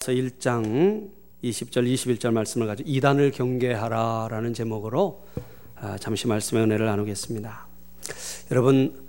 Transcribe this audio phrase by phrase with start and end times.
[0.00, 1.10] 1장
[1.44, 5.26] 20절 21절 말씀을 가지고 이단을 경계하라라는 제목으로
[5.76, 7.66] 아, 잠시 말씀의 은혜를 나누겠습니다.
[8.50, 9.06] 여러분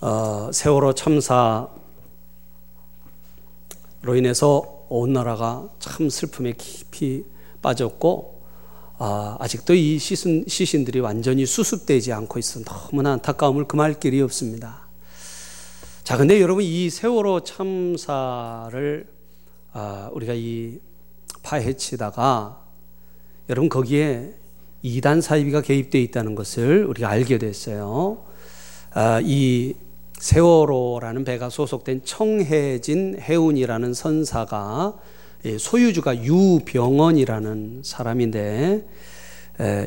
[0.00, 1.68] 어, 세월호 참사로
[4.16, 7.24] 인해서 온 나라가 참 슬픔에 깊이
[7.62, 8.42] 빠졌고
[8.98, 14.88] 아, 아직도 이 시신, 시신들이 완전히 수습되지 않고 있어 너무나 안타까움을 금할 길이 없습니다.
[16.02, 19.13] 자, 근데 여러분 이 세월호 참사를
[19.76, 20.78] 아, 우리가 이
[21.42, 22.64] 파헤치다가
[23.48, 24.32] 여러분 거기에
[24.82, 28.24] 이단 사이비가 개입되어 있다는 것을 우리가 알게 됐어요.
[28.92, 29.74] 아, 이
[30.12, 34.96] 세월호라는 배가 소속된 청해진 해운이라는 선사가
[35.58, 38.86] 소유주가 유병원이라는 사람인데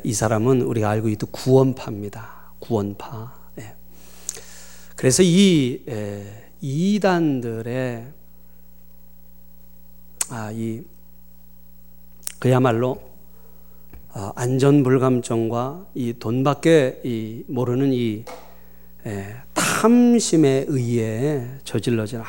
[0.04, 2.52] 이 사람은 우리가 알고 있듯 구원파입니다.
[2.60, 3.34] 구원파.
[3.60, 3.76] 예.
[4.98, 5.80] 그래서 이
[6.60, 8.17] 이단들의
[10.30, 10.84] 아, 이
[12.40, 13.02] 그야말로
[14.10, 18.26] 아, 안전 불감증과 이 돈밖에 이 모르는 이
[19.06, 22.22] 에, 탐심에 의해 저질러진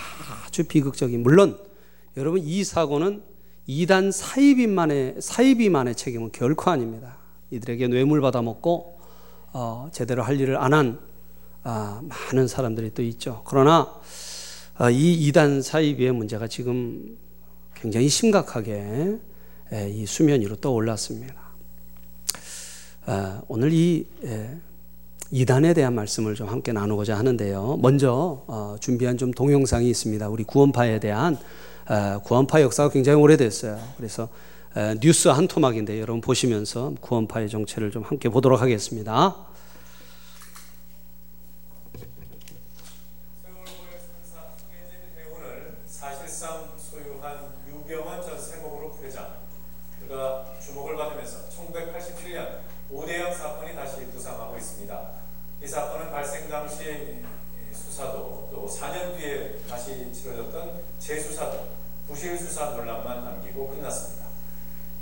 [0.46, 1.58] 아주 비극적인 물론
[2.16, 3.22] 여러분 이 사고는
[3.66, 7.18] 이단 사이비만의 사이비만의 책임은 결코 아닙니다.
[7.50, 8.98] 이들에게 뇌물 받아 먹고
[9.52, 11.00] 어, 제대로 할 일을 안한
[11.64, 13.42] 아, 많은 사람들이 또 있죠.
[13.44, 13.92] 그러나
[14.76, 17.18] 아, 이 이단 사이비의 문제가 지금
[17.80, 19.18] 굉장히 심각하게
[19.90, 21.34] 이 수면 위로 떠올랐습니다.
[23.06, 24.06] 아, 오늘 이
[25.30, 27.78] 이단에 대한 말씀을 좀 함께 나누고자 하는데요.
[27.80, 30.28] 먼저 어, 준비한 좀 동영상이 있습니다.
[30.28, 31.38] 우리 구원파에 대한
[32.24, 33.78] 구원파 역사가 굉장히 오래됐어요.
[33.96, 34.28] 그래서
[35.00, 39.48] 뉴스 한 토막인데 여러분 보시면서 구원파의 정체를 좀 함께 보도록 하겠습니다.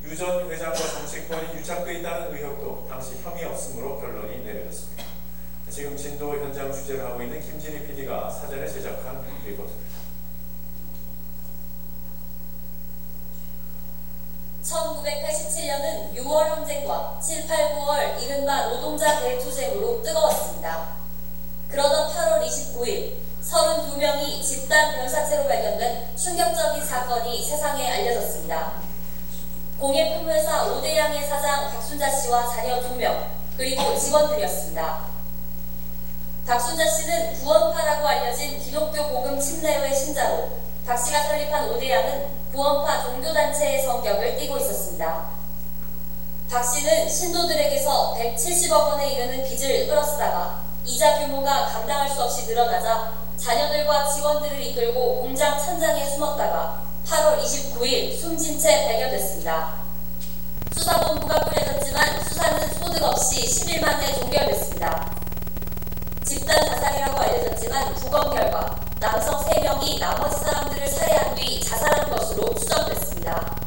[0.07, 5.05] 유전 회장과 정치권이 유착돼 있다는 의혹도 당시 혐의 없음으로 결론이 내려졌습니다.
[5.69, 9.97] 지금 진도 현장 취재를 하고 있는 김진희 PD가 사전에 제작한 리포트입니다.
[14.63, 20.89] 1987년은 6월 항쟁과 7, 8, 9월 이른바 노동자 대투쟁으로 뜨거웠습니다.
[21.71, 28.73] 그러던 8월 29일 32명이 집단 변사체로 발견된 충격적인 사건이 세상에 알려졌습니다.
[29.81, 35.07] 공예품회사 오대양의 사장 박순자 씨와 자녀 2명 그리고 직원들이었습니다.
[36.47, 40.51] 박순자 씨는 구원파라고 알려진 기독교 복음 침례회 신자로
[40.87, 45.36] 박 씨가 설립한 오대양은 구원파 종교단체의 성격을 띠고 있었습니다.
[46.49, 54.09] 박 씨는 신도들에게서 170억 원에 이르는 빚을 끌어쓰다가 이자 규모가 감당할 수 없이 늘어나자 자녀들과
[54.09, 59.75] 직원들을 이끌고 공장 천장에 숨었다가 8월 29일 숨진 채 발견됐습니다.
[60.73, 65.17] 수사본부가 꾸려졌지만 수사는 소득 없이 10일 만에 종결됐습니다.
[66.25, 73.66] 집단 자살이라고 알려졌지만 부검 결과 남성 3명이 나머지 사람들을 살해한 뒤 자살한 것으로 추정됐습니다.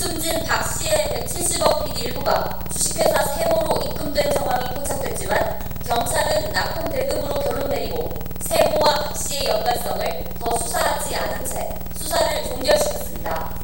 [0.00, 7.68] 숨진 박 씨의 170억 빚 일부가 주식회사 세모로 입금된 정황이 포착됐지만 경찰은 납품 대금으로 결론
[7.68, 8.08] 내리고
[8.40, 11.68] 세모와 박 씨의 연관성을 더 수사하지 않은 채
[11.98, 13.54] 수사를 종결시켰습니다.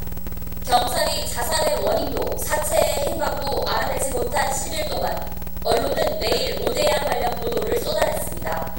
[0.66, 5.18] 경찰이 자살의 원인도 사체의 행방도 알아내지 못한 10일 동안
[5.64, 8.74] 언론은 매일 오대양 관련 보도를 쏟아냈습니다.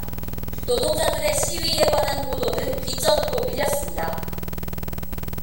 [0.67, 4.36] 노동자들의 시위에 관한 보도는 뒷전으로 밀렸습니다.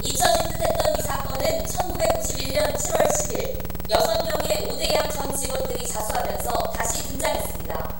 [0.04, 7.94] 잊혀진 듯 했던 이 사건은 1991년 7월 10일 6명의 오대양 전 직원들이 자수하면서 다시 등장했습니다.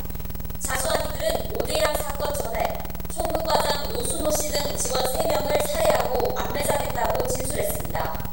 [0.59, 2.79] 자수한 이들은 오대양 사건 전에
[3.15, 8.31] 총무과장 노순호 씨 등 직원 3명을 살해하고 안매장했다고 진술했습니다.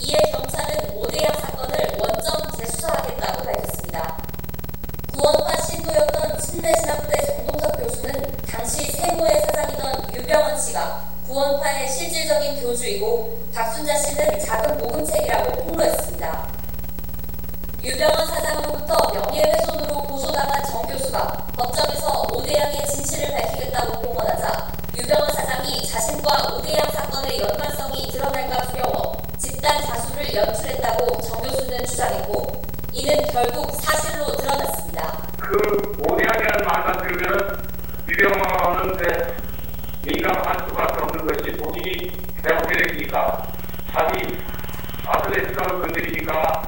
[0.00, 4.22] 이에 경찰은 오대양 사건을 원점 재수사하겠다고 밝혔습니다.
[5.12, 8.12] 구원파 신도였던 침례신학대 정동석 교수는
[8.46, 16.48] 당시 세모의 사장이던 유병원 씨가 구원파의 실질적인 교주이고 박순자 씨는 작은 모금책이라고 폭로했습니다.
[17.84, 26.90] 유병원 사장으로부터 명예훼손으로 고소당한 정 교수가 법정에서 오대양의 진실을 밝히겠다고 공언하자 유병원 사장이 자신과 오대양
[26.92, 32.62] 사건의 연관성이 드러날까 두려워 집단 자수를 연출했다고 정 교수는 주장했고
[32.94, 35.28] 이는 결국 사실로 드러났습니다.
[35.38, 37.58] 그 오대양이라는 말만 들으면
[38.64, 40.67] 없는 것이
[41.78, 42.10] 본인이
[42.44, 43.46] 어떻게 됩니까?
[43.92, 44.36] 자기
[45.58, 46.62] 집단을 건드리니까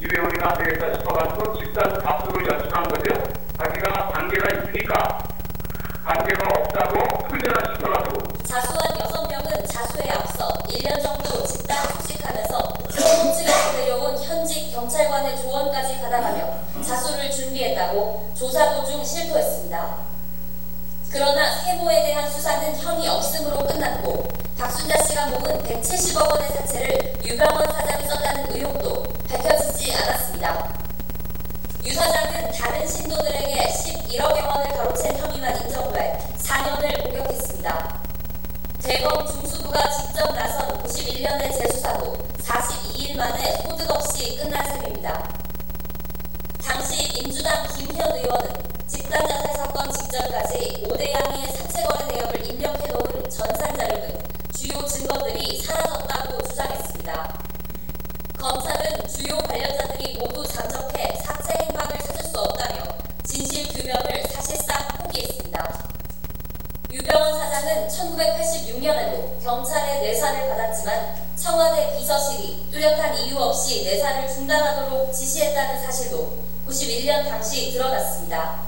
[0.00, 3.14] 유병원이나 되겠다 싶어가지고 집단 다수를 연출한 거죠.
[3.58, 5.18] 자기가 관계가 있으니까
[6.04, 14.18] 관계가 없다고 풀려나 싶어가지고 자수한 여섯 명은 자수에 앞서 1년 정도 집단 숙식하면서 서울측에서 데려온
[14.18, 20.14] 현직 경찰관의 조언까지 받아가며 자수를 준비했다고 조사 도중 실토했습니다.
[21.10, 24.23] 그러나 세모에 대한 수사는 혐의 없음으로 끝났고
[24.64, 30.72] 박순자 씨가 모은 170억 원의 사채를 유병원 사장이 썼다는 의혹도 밝혀지지 않았습니다.
[31.84, 38.00] 유 사장은 다른 신도들에게 11억여 원을 가로챈 혐의만 인정 후에 4년을 복역했습니다.
[38.82, 45.28] 대검 중수부가 직접 나선 91년의 재수사도 42일 만에 소득 없이 끝난 셈입니다.
[46.64, 48.48] 당시 민주당 김현 의원은
[48.86, 54.23] 집단자살 사건 직전까지 오대양의 사채거래 내역을 입력해놓은 전산자료 등
[54.74, 57.38] 주요 증거들이 사라졌다고 주장했습니다.
[58.36, 62.82] 검찰은 주요 관련자들이 모두 잠적해 사채 행방을 찾을 수 없다며
[63.22, 65.90] 진실 규명을 사실상 포기했습니다.
[66.92, 76.42] 유병원 사장은 1986년에도 경찰의 내사를 받았지만 청와대 비서실이 뚜렷한 이유 없이 내사를 중단하도록 지시했다는 사실도
[76.66, 78.64] 91년 당시 드러났습니다.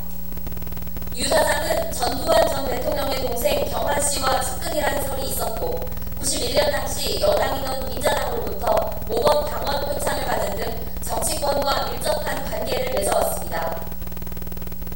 [1.16, 5.85] 유 사장은 전두환 전 대통령의 동생 경환 씨와 측근이라는 설이 있었고
[6.20, 13.80] 91년 당시 여당이던 민자당으로부터 모범 당원 표창을 받은 등 정치권과 밀접한 관계를 맺어왔습니다.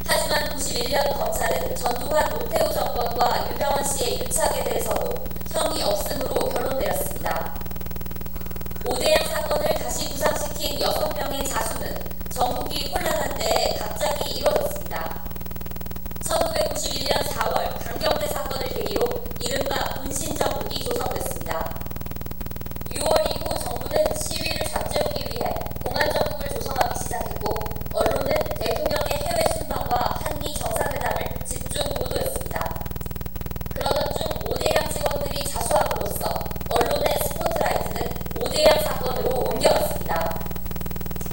[0.06, 7.54] 하지만 91년 검찰은 전두환 노태우 정권과 유병원 씨의 유착에 대해서도 혐의 없음으로 결론 내렸습니다.
[8.84, 11.94] 오대양 사건을 다시 부상시킨 6명의 자수는
[12.30, 15.22] 전국이 혼란한 때에 갑자기 이뤄졌습니다.
[16.24, 17.59] 1991년 4월
[38.60, 40.38] 오대양 사건으로 옮겨갔습니다.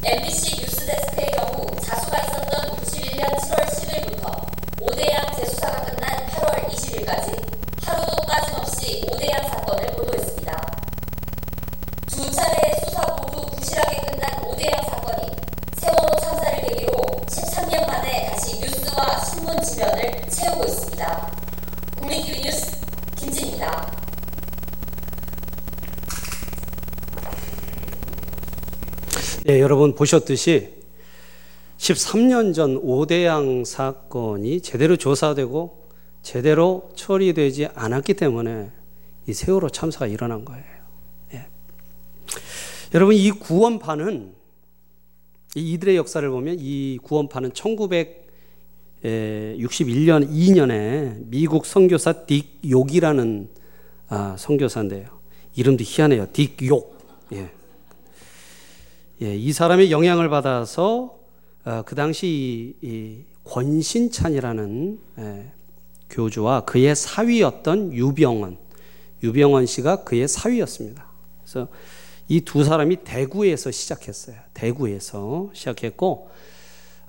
[0.06, 7.36] MBC 뉴스데스크의 경우 자수가 있었던 91년 7월 10일부터 오대양 재수사가 끝난 8월 20일까지
[7.86, 10.82] 하루도 빠짐없이 오대양 사건을 보도했습니다.
[12.08, 15.30] 두 차례의 수사 모두 부실하게 끝난 오대양 사건이
[15.76, 16.94] 세월호 참사를 계기로
[17.28, 21.32] 13년 만에 다시 뉴스와 신문 지면을 채우고 있습니다.
[22.00, 22.72] 국민TV 뉴스
[23.18, 23.97] 김진입니다.
[29.48, 30.74] 네, 여러분 보셨듯이
[31.78, 35.88] 13년 전 오대양 사건이 제대로 조사되고
[36.22, 38.72] 제대로 처리되지 않았기 때문에
[39.26, 40.66] 이 세월호 참사가 일어난 거예요.
[41.34, 41.46] 예.
[42.94, 44.34] 여러분 이 구원파는
[45.56, 53.48] 이 이들의 역사를 보면 이 구원파는 1961년 2년에 미국 선교사 딕 욕이라는
[54.10, 55.08] 아, 선교사인데요.
[55.56, 56.26] 이름도 희한해요.
[56.34, 56.98] 딕 욕.
[57.32, 57.56] 예.
[59.22, 61.18] 예, 이 사람의 영향을 받아서
[61.66, 65.52] 어, 그 당시 이 권신찬이라는 예,
[66.10, 68.58] 교주와 그의 사위였던 유병원,
[69.24, 71.06] 유병원 씨가 그의 사위였습니다.
[71.44, 71.68] 그래서
[72.30, 74.36] 이 두 사람이 대구에서 시작했어요.
[74.54, 76.30] 대구에서 시작했고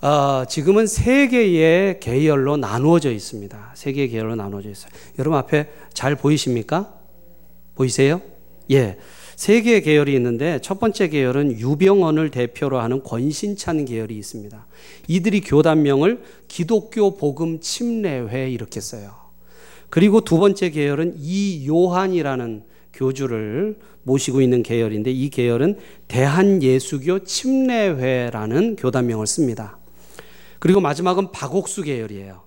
[0.00, 3.72] 어, 지금은 세 개의 계열로 나누어져 있습니다.
[3.74, 4.90] 세 개의 계열로 나누어져 있어요.
[5.18, 6.94] 여러분 앞에 잘 보이십니까?
[7.74, 8.20] 보이세요?
[8.70, 8.96] 예.
[9.38, 14.66] 세 개의 계열이 있는데 첫 번째 계열은 유병원을 대표로 하는 권신찬 계열이 있습니다.
[15.06, 19.12] 이들이 교단명을 기독교 복음 침례회 이렇게 써요.
[19.90, 25.78] 그리고 두 번째 계열은 이요한이라는 교주를 모시고 있는 계열인데 이 계열은
[26.08, 29.78] 대한예수교 침례회라는 교단명을 씁니다.
[30.58, 32.42] 그리고 마지막은 박옥수 계열이에요.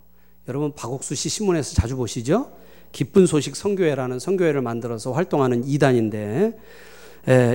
[0.49, 2.51] 여러분 박옥수 씨 신문에서 자주 보시죠?
[2.91, 6.57] 기쁜 소식 선교회라는 선교회를 만들어서 활동하는 이단인데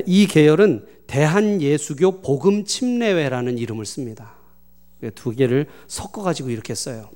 [0.06, 4.34] 이 계열은 대한예수교 복음 침례회라는 이름을 씁니다.
[5.14, 7.08] 두 개를 섞어 가지고 이렇게 써요.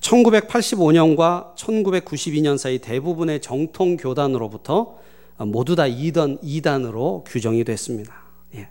[0.00, 4.98] 1985년과 1992년 사이 대부분의 정통 교단으로부터
[5.38, 8.14] 모두 다 이단, 이단으로 규정이 됐습니다.
[8.54, 8.68] 예.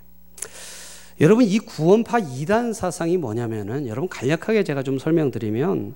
[1.20, 5.96] 여러분 이 구원파 이단 사상이 뭐냐면은 여러분 간략하게 제가 좀 설명드리면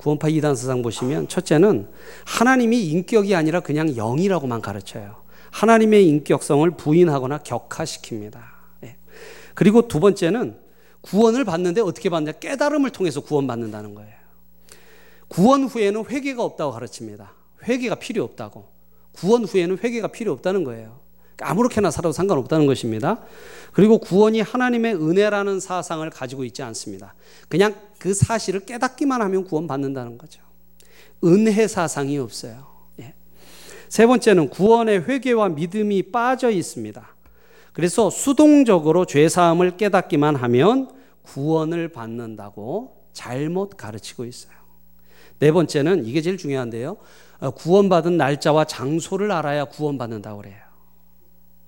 [0.00, 1.86] 구원파 이단 사상 보시면 첫째는
[2.24, 5.16] 하나님이 인격이 아니라 그냥 영이라고만 가르쳐요.
[5.50, 8.40] 하나님의 인격성을 부인하거나 격화시킵니다.
[8.84, 8.96] 예.
[9.54, 10.58] 그리고 두 번째는
[11.02, 14.14] 구원을 받는데 어떻게 받느냐 깨달음을 통해서 구원받는다는 거예요.
[15.28, 17.34] 구원 후에는 회개가 없다고 가르칩니다.
[17.64, 18.68] 회개가 필요 없다고.
[19.12, 21.00] 구원 후에는 회개가 필요 없다는 거예요.
[21.42, 23.20] 아무렇게나 살아도 상관없다는 것입니다.
[23.72, 27.14] 그리고 구원이 하나님의 은혜라는 사상을 가지고 있지 않습니다.
[27.48, 30.42] 그냥 그 사실을 깨닫기만 하면 구원받는다는 거죠.
[31.24, 32.66] 은혜 사상이 없어요.
[33.00, 33.14] 예.
[33.88, 37.14] 세 번째는 구원의 회개와 믿음이 빠져 있습니다.
[37.72, 40.90] 그래서 수동적으로 죄 사함을 깨닫기만 하면
[41.22, 44.54] 구원을 받는다고 잘못 가르치고 있어요.
[45.38, 46.96] 네 번째는 이게 제일 중요한데요.
[47.40, 50.69] 어, 구원받은 날짜와 장소를 알아야 구원받는다고 그래요.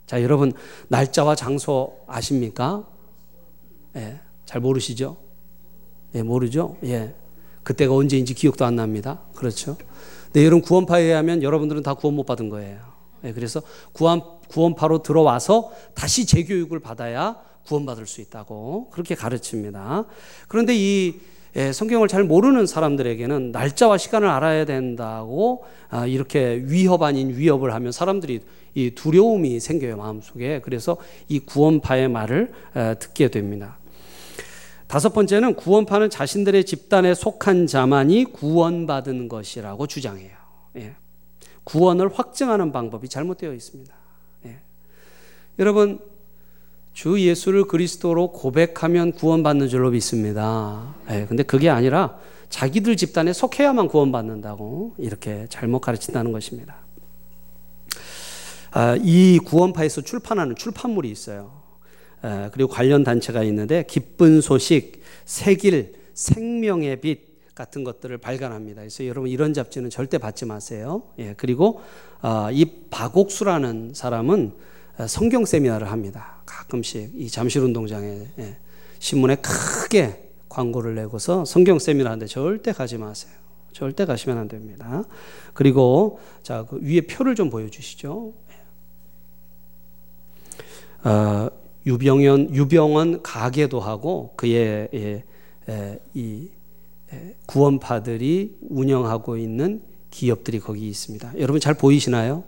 [0.06, 0.52] 자, 여러분
[0.88, 2.86] 날짜와 장소 아십니까?
[3.96, 5.16] 예, 잘 모르시죠?
[6.14, 6.76] 예, 모르죠?
[6.84, 7.14] 예.
[7.62, 9.20] 그때가 언제인지 기억도 안 납니다.
[9.34, 9.76] 그렇죠?
[10.32, 12.80] 네, 여러분 구원파에 의하면 여러분들은 다 구원 못 받은 거예요.
[13.24, 20.04] 예, 그래서 구원 구원파로 들어와서 다시 재교육을 받아야 구원받을 수 있다고 그렇게 가르칩니다.
[20.48, 21.20] 그런데 이
[21.54, 27.92] 예, 성경을 잘 모르는 사람들에게는 날짜와 시간을 알아야 된다고 아, 이렇게 위협 아닌 위협을 하면
[27.92, 28.40] 사람들이
[28.74, 30.96] 이 두려움이 생겨요 마음속에 그래서
[31.28, 32.52] 이 구원파의 말을
[32.98, 33.78] 듣게 됩니다.
[34.86, 40.36] 다섯 번째는 구원파는 자신들의 집단에 속한 자만이 구원받은 것이라고 주장해요.
[40.76, 40.96] 예.
[41.64, 43.94] 구원을 확증하는 방법이 잘못되어 있습니다.
[44.46, 44.58] 예.
[45.58, 46.00] 여러분
[46.92, 50.94] 주 예수를 그리스도로 고백하면 구원받는 줄로 믿습니다.
[51.10, 52.18] 예, 근데 그게 아니라
[52.50, 56.81] 자기들 집단에 속해야만 구원받는다고 이렇게 잘못 가르친다는 것입니다.
[58.74, 61.62] 아, 이 구원파에서 출판하는 출판물이 있어요.
[62.22, 68.80] 아, 그리고 관련 단체가 있는데 기쁜 소식, 새길, 생명의 빛 같은 것들을 발간합니다.
[68.80, 71.02] 그래서 여러분 이런 잡지는 절대 받지 마세요.
[71.18, 71.82] 예, 그리고
[72.22, 74.54] 아, 이 박옥수라는 사람은
[75.06, 76.42] 성경 세미나를 합니다.
[76.46, 78.56] 가끔씩 이 잠실 운동장에 예,
[78.98, 83.42] 신문에 크게 광고를 내고서 성경 세미나 하는데 절대 가지 마세요.
[83.72, 85.04] 절대 가시면 안 됩니다.
[85.54, 88.32] 그리고 자, 그 위에 표를 좀 보여 주시죠.
[91.04, 91.48] 어,
[91.84, 95.24] 유병현 유병원 가게도 하고 그의 예,
[95.68, 96.48] 예, 이
[97.12, 101.32] 예, 구원파들이 운영하고 있는 기업들이 거기 있습니다.
[101.38, 102.44] 여러분 잘 보이시나요?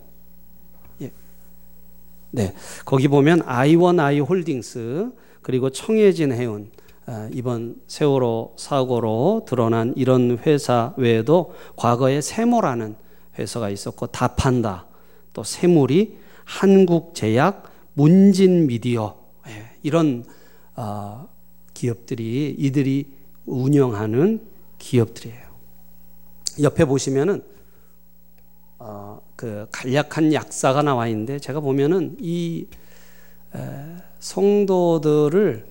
[2.34, 2.52] 네,
[2.84, 6.68] 거기 보면 아이원 아이 홀딩스 그리고 청해진 해운
[7.06, 12.96] 아, 이번 세월호 사고로 드러난 이런 회사 외에도 과거에 세모라는
[13.38, 14.86] 회사가 있었고 다판다
[15.32, 19.16] 또 세물이 한국제약 문진 미디어
[19.48, 20.24] 예, 이런
[20.74, 21.26] 아,
[21.72, 23.06] 기업들이 이들이
[23.46, 24.40] 운영하는
[24.78, 25.44] 기업들이에요.
[26.62, 27.42] 옆에 보시면은
[28.78, 32.66] 어, 그 간략한 약사가 나와 있는데 제가 보면은 이
[33.54, 33.58] 에,
[34.18, 35.66] 성도들을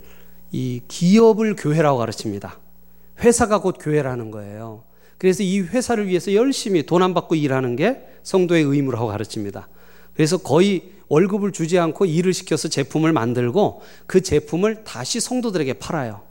[0.51, 2.59] 이 기업을 교회라고 가르칩니다.
[3.19, 4.83] 회사가 곧 교회라는 거예요.
[5.17, 9.67] 그래서 이 회사를 위해서 열심히 돈 안 받고 일하는 게 성도의 의무라고 가르칩니다.
[10.13, 16.21] 그래서 거의 월급을 주지 않고 일을 시켜서 제품을 만들고 그 제품을 다시 성도들에게 팔아요.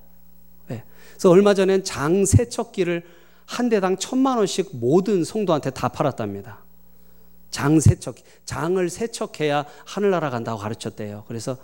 [0.68, 0.84] 네.
[1.10, 3.04] 그래서 얼마 전엔 장 세척기를
[3.46, 6.64] 한 대당 천만 원씩 모든 성도한테 다 팔았답니다.
[7.50, 11.24] 장 세척, 장을 세척해야 하늘나라 간다고 가르쳤대요.
[11.28, 11.58] 그래서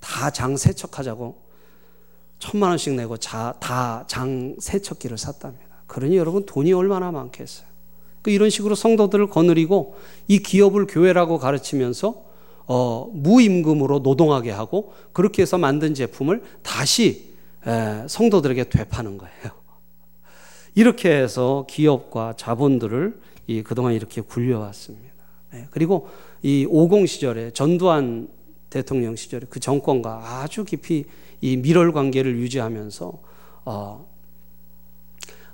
[0.00, 1.40] 다 장 세척하자고
[2.38, 5.66] 천만 원씩 내고 다 장 세척기를 샀답니다.
[5.86, 7.69] 그러니 여러분 돈이 얼마나 많겠어요.
[8.22, 9.96] 그 이런 식으로 성도들을 거느리고
[10.28, 12.30] 이 기업을 교회라고 가르치면서
[12.66, 17.34] 어, 무임금으로 노동하게 하고 그렇게 해서 만든 제품을 다시
[17.66, 19.60] 에, 성도들에게 되파는 거예요.
[20.74, 25.10] 이렇게 해서 기업과 자본들을 이 그동안 이렇게 굴려왔습니다.
[25.52, 26.08] 네, 그리고
[26.42, 28.28] 이 50 시절에 전두환
[28.70, 31.04] 대통령 시절에 그 정권과 아주 깊이
[31.40, 33.12] 이 밀월 관계를 유지하면서
[33.64, 34.09] 어,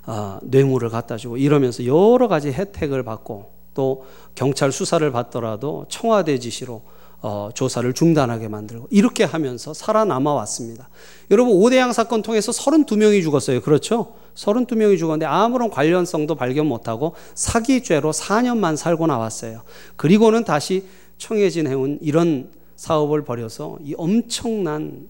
[0.07, 6.81] 어, 뇌물을 갖다 주고 이러면서 여러 가지 혜택을 받고 또 경찰 수사를 받더라도 청와대 지시로
[7.21, 10.89] 어, 조사를 중단하게 만들고 이렇게 하면서 살아남아 왔습니다.
[11.29, 13.61] 여러분 오대양 사건 통해서 32명이 죽었어요.
[13.61, 14.13] 그렇죠?
[14.35, 19.61] 32명이 죽었는데 아무런 관련성도 발견 못하고 사기죄로 4년만 살고 나왔어요.
[19.97, 20.85] 그리고는 다시
[21.17, 25.07] 청해진 해운 이런 사업을 벌여서 이 엄청난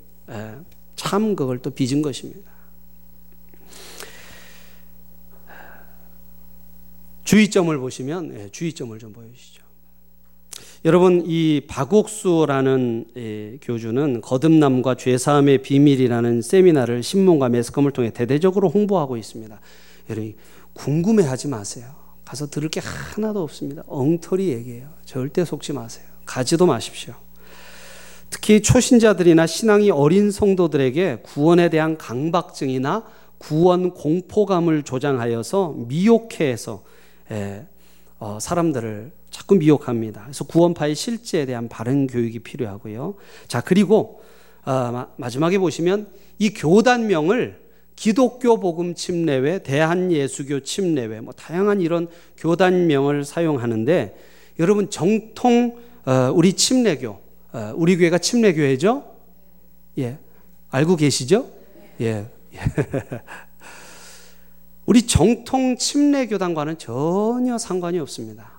[0.95, 2.49] 참극을 또 빚은 것입니다.
[7.27, 9.61] 주의점을 보시면 예, 주의점을 좀 보여주시죠.
[10.85, 19.59] 여러분 이 박옥수라는 예, 교주는 거듭남과 죄사함의 비밀이라는 세미나를 신문과 매스컴을 통해 대대적으로 홍보하고 있습니다.
[20.09, 20.35] 여러분
[20.71, 21.87] 궁금해하지 마세요.
[22.23, 23.83] 가서 들을 게 하나도 없습니다.
[23.87, 24.87] 엉터리 얘기예요.
[25.03, 26.05] 절대 속지 마세요.
[26.25, 27.13] 가지도 마십시오.
[28.29, 33.03] 특히 초신자들이나 신앙이 어린 성도들에게 구원에 대한 강박증이나
[33.37, 36.83] 구원 공포감을 조장하여서 미혹해서
[38.39, 40.23] 사람들을 자꾸 미혹합니다.
[40.23, 43.15] 그래서 구원파의 실제에 대한 바른 교육이 필요하고요.
[43.47, 44.21] 자, 그리고
[44.65, 46.07] 어, 마지막에 보시면
[46.39, 52.07] 이 교단명을 기독교 복음 침례회, 대한 예수교 침례회, 뭐 다양한 이런
[52.37, 54.15] 교단명을 사용하는데
[54.59, 57.19] 여러분 정통 어, 우리 침례교,
[57.53, 59.03] 어, 우리 교회가 침례교회죠?
[59.99, 60.17] 예,
[60.69, 61.49] 알고 계시죠?
[62.01, 62.27] 예.
[64.87, 68.57] 우리 정통 침례교단과는 전혀 상관이 없습니다.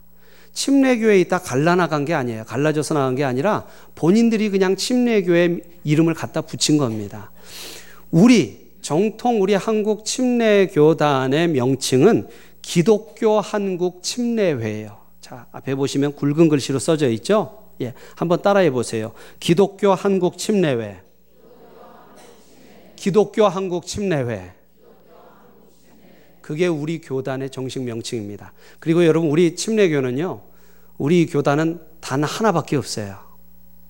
[0.53, 2.45] 침례교회에 있다 갈라나간 게 아니에요.
[2.45, 7.33] 갈라져서 나간 게 아니라 본인들이 그냥 침례교회 이름을 갖다 붙인 겁니다.
[8.11, 12.29] 우리 정통 우리 한국 침례교단의 명칭은
[12.61, 14.99] 기독교 한국 침례회예요.
[15.23, 17.71] 자, 앞에 보시면 굵은 글씨로 써져 있죠?
[17.81, 17.95] 예.
[18.17, 19.13] 한번 따라해 보세요.
[19.41, 21.01] 기독교 한국 침례회.
[22.97, 24.58] 기독교 한국 침례회.
[26.49, 28.55] 그게 우리 교단의 정식 명칭입니다.
[28.81, 30.41] 그리고 여러분, 우리 침례교는요,
[30.97, 33.19] 우리 교단은 단 하나밖에 없어요.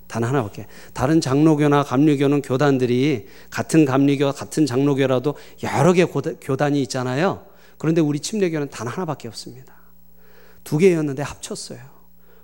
[0.07, 0.67] 단 하나밖에.
[0.93, 7.45] 다른 장로교나 감리교는 교단들이 같은 감리교, 같은 장로교라도 여러 개 교단이 있잖아요.
[7.77, 9.73] 그런데 우리 침례교는 단 하나밖에 없습니다.
[10.65, 11.79] 두 개였는데 합쳤어요.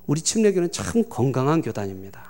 [0.05, 2.23] 우리 침례교는 참 건강한 교단입니다.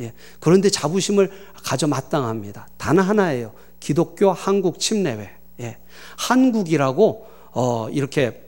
[0.00, 0.12] 예.
[0.40, 2.68] 그런데 자부심을 가져 마땅합니다.
[2.76, 3.54] 단 하나예요.
[3.80, 5.40] 기독교 한국 침례회.
[5.60, 5.78] 예.
[6.16, 8.42] 한국이라고 어, 이렇게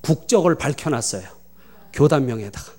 [0.00, 1.24] 국적을 밝혀놨어요.
[1.92, 2.72] 교단명에다가.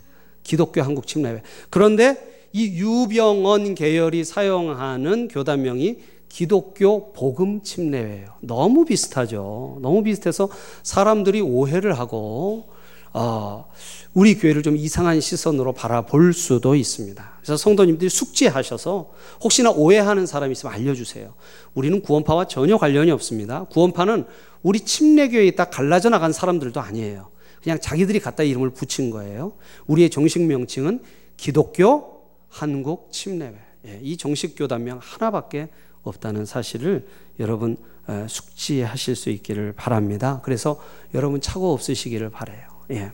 [0.44, 1.42] 기독교 한국 침례회.
[1.70, 5.98] 그런데 이 유병언 계열이 사용하는 교단명이
[6.30, 8.28] 기독교 복음 침례회예요.
[8.42, 9.80] 너무 비슷하죠.
[9.82, 10.50] 너무 비슷해서
[10.84, 12.70] 사람들이 오해를 하고
[13.18, 13.72] 어,
[14.14, 17.32] 우리 교회를 좀 이상한 시선으로 바라볼 수도 있습니다.
[17.38, 19.10] 그래서 성도님들이 숙지하셔서
[19.42, 21.34] 혹시나 오해하는 사람이 있으면 알려주세요.
[21.76, 23.64] 우리는 구원파와 전혀 관련이 없습니다.
[23.66, 24.26] 구원파는
[24.64, 27.30] 우리 침례교회에 있다 갈라져 나간 사람들도 아니에요.
[27.64, 29.54] 그냥 자기들이 갖다 이름을 붙인 거예요.
[29.88, 31.02] 우리의 정식 명칭은
[31.38, 33.56] 기독교 한국 침례회.
[33.88, 35.70] 예, 이 정식 교단명 하나밖에
[36.04, 37.08] 없다는 사실을
[37.40, 40.42] 여러분 어, 숙지하실 수 있기를 바랍니다.
[40.44, 40.82] 그래서
[41.14, 42.75] 여러분 착오 없으시기를 바래요.
[42.92, 43.12] 예.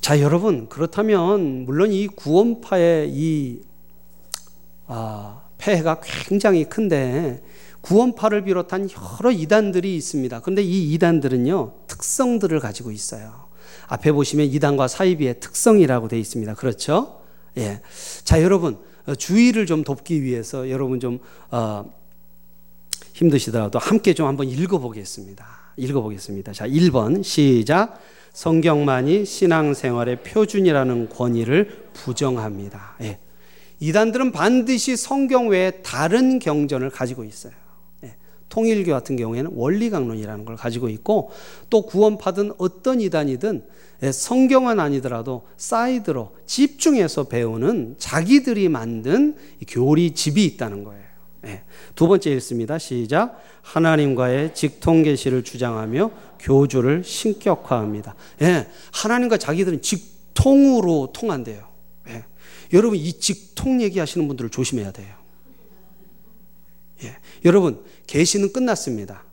[0.00, 3.62] 자, 여러분, 그렇다면, 물론 이 구원파의 이,
[4.86, 7.42] 아, 폐해가 굉장히 큰데,
[7.80, 8.88] 구원파를 비롯한
[9.20, 10.40] 여러 이단들이 있습니다.
[10.40, 13.46] 그런데 이 이단들은요, 특성들을 가지고 있어요.
[13.88, 16.54] 앞에 보시면 이단과 사이비의 특성이라고 되어 있습니다.
[16.54, 17.22] 그렇죠?
[17.56, 17.80] 예.
[18.24, 21.18] 자, 여러분, 어, 주의를 좀 돕기 위해서 여러분 좀,
[21.50, 21.84] 어,
[23.12, 25.65] 힘드시더라도 함께 좀 한번 읽어보겠습니다.
[25.76, 26.52] 읽어보겠습니다.
[26.52, 28.00] 자, 1번 시작.
[28.32, 32.96] 성경만이 신앙생활의 표준이라는 권위를 부정합니다.
[33.00, 33.18] 예.
[33.80, 37.52] 이단들은 반드시 성경 외에 다른 경전을 가지고 있어요.
[38.04, 38.14] 예.
[38.50, 41.30] 통일교 같은 경우에는 원리강론이라는 걸 가지고 있고
[41.70, 43.64] 또 구원받은 어떤 이단이든
[44.02, 49.34] 예, 성경은 아니더라도 사이드로 집중해서 배우는 자기들이 만든
[49.66, 51.05] 교리 집이 있다는 거예요.
[51.44, 51.62] 예.
[51.94, 52.78] 두 번째 읽습니다.
[52.78, 53.40] 시작.
[53.62, 58.14] 하나님과의 직통 계시를 주장하며 교주를 신격화합니다.
[58.42, 58.68] 예.
[58.92, 61.68] 하나님과 자기들은 직통으로 통한대요.
[62.08, 62.24] 예.
[62.72, 65.14] 여러분 이 직통 얘기하시는 분들을 조심해야 돼요.
[67.04, 67.16] 예.
[67.44, 69.24] 여러분 계시는 끝났습니다.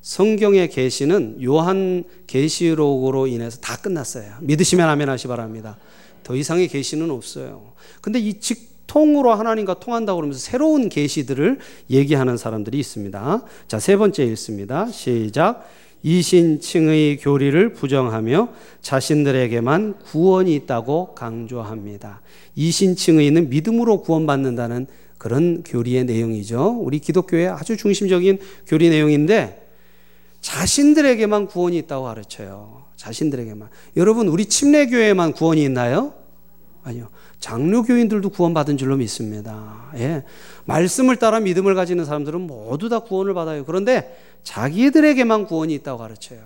[0.00, 4.38] 성경의 계시는 요한 계시록으로 인해서 다 끝났어요.
[4.40, 5.76] 믿으시면 아멘 하시 바랍니다.
[6.22, 7.74] 더 이상의 계시는 없어요.
[8.00, 11.58] 근데 이 직, 통으로 하나님과 통한다고 그러면서 새로운 계시들을
[11.90, 13.44] 얘기하는 사람들이 있습니다.
[13.68, 14.90] 자, 세 번째 읽습니다.
[14.90, 15.64] 시작.
[16.02, 18.48] 이신칭의 교리를 부정하며
[18.80, 22.20] 자신들에게만 구원이 있다고 강조합니다.
[22.56, 26.78] 이신칭의는 믿음으로 구원받는다는 그런 교리의 내용이죠.
[26.80, 29.68] 우리 기독교의 아주 중심적인 교리 내용인데
[30.40, 32.86] 자신들에게만 구원이 있다고 가르쳐요.
[32.96, 33.68] 자신들에게만.
[33.96, 36.14] 여러분, 우리 침례교회에만 구원이 있나요?
[36.82, 37.08] 아니요.
[37.40, 39.90] 장로 교인들도 구원받은 줄로 믿습니다.
[39.96, 40.22] 예.
[40.66, 43.64] 말씀을 따라 믿음을 가지는 사람들은 모두 다 구원을 받아요.
[43.64, 46.40] 그런데 자기들에게만 구원이 있다고 가르쳐요.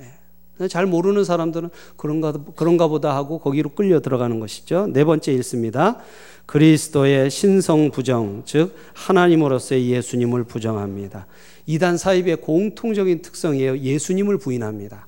[0.00, 0.68] 예.
[0.68, 4.88] 잘 모르는 사람들은 그런가, 그런가 보다 하고 거기로 끌려 들어가는 것이죠.
[4.90, 5.98] 네 번째 읽습니다.
[6.46, 11.26] 그리스도의 신성 부정, 즉, 하나님으로서의 예수님을 부정합니다.
[11.66, 13.76] 이단 사입의 공통적인 특성이에요.
[13.80, 15.06] 예수님을 부인합니다.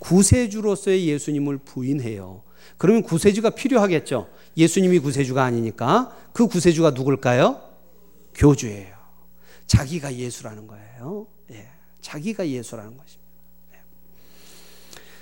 [0.00, 2.42] 구세주로서의 예수님을 부인해요.
[2.76, 4.26] 그러면 구세주가 필요하겠죠.
[4.56, 7.60] 예수님이 구세주가 아니니까 그 구세주가 누굴까요?
[8.34, 8.94] 교주예요.
[9.66, 11.26] 자기가 예수라는 거예요.
[11.52, 11.68] 예.
[12.00, 13.32] 자기가 예수라는 것입니다.
[13.74, 13.78] 예.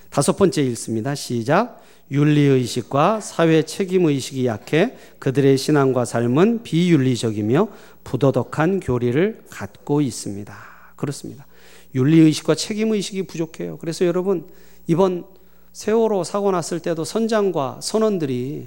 [0.08, 1.14] 다섯 번째 읽습니다.
[1.14, 1.80] 시작.
[2.10, 7.68] 윤리의식과 사회 책임의식이 약해 그들의 신앙과 삶은 비윤리적이며
[8.02, 10.56] 부도덕한 교리를 갖고 있습니다.
[10.96, 11.46] 그렇습니다.
[11.94, 13.78] 윤리의식과 책임의식이 부족해요.
[13.78, 14.48] 그래서 여러분,
[14.88, 15.24] 이번
[15.72, 18.66] 세월호 사고 났을 때도 선장과 선원들이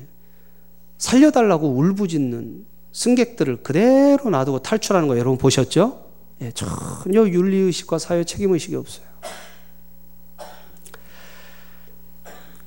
[1.03, 6.05] 살려달라고 울부짖는 승객들을 그대로 놔두고 탈출하는 거 여러분 보셨죠?
[6.41, 9.05] 예, 전혀 윤리의식과 사회 책임의식이 없어요.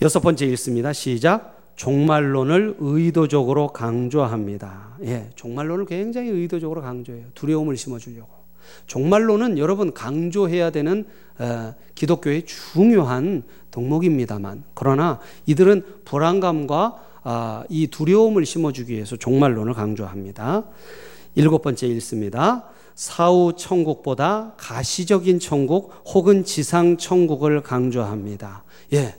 [0.03, 0.93] 여섯 번째 읽습니다.
[0.93, 1.57] 시작.
[1.77, 4.99] 종말론을 의도적으로 강조합니다.
[5.05, 7.29] 예, 종말론을 굉장히 의도적으로 강조해요.
[7.35, 8.29] 두려움을 심어주려고.
[8.87, 11.07] 종말론은 여러분 강조해야 되는
[11.39, 17.06] 어, 기독교의 중요한 덕목입니다만, 그러나 이들은 불안감과 아,
[17.69, 20.65] 이 두려움을 심어주기 위해서 종말론을 강조합니다.
[21.35, 22.69] 일곱 번째 읽습니다.
[22.95, 28.65] 사후 천국보다 가시적인 천국 혹은 지상 천국을 강조합니다.
[28.95, 29.15] 예.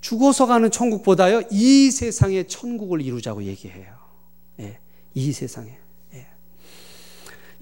[0.00, 3.86] 죽어서 가는 천국보다요, 이 세상의 천국을 이루자고 얘기해요.
[4.60, 4.78] 예.
[5.14, 5.78] 이 세상에.
[6.14, 6.26] 예.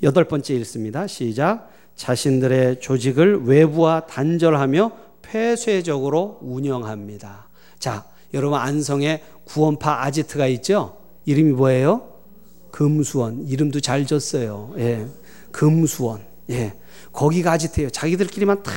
[0.02, 1.06] 여덟 번째 읽습니다.
[1.06, 1.70] 시작.
[1.94, 7.48] 자신들의 조직을 외부와 단절하며 폐쇄적으로 운영합니다.
[7.78, 10.98] 자, 여러분 안성에 구원파 아지트가 있죠?
[11.24, 12.14] 이름이 뭐예요?
[12.70, 13.46] 금수원.
[13.46, 14.74] 이름도 잘 졌어요.
[14.78, 15.06] 예.
[15.50, 16.24] 금수원.
[16.50, 16.74] 예.
[17.12, 17.90] 거기가 아지트예요.
[17.90, 18.72] 자기들끼리만 탁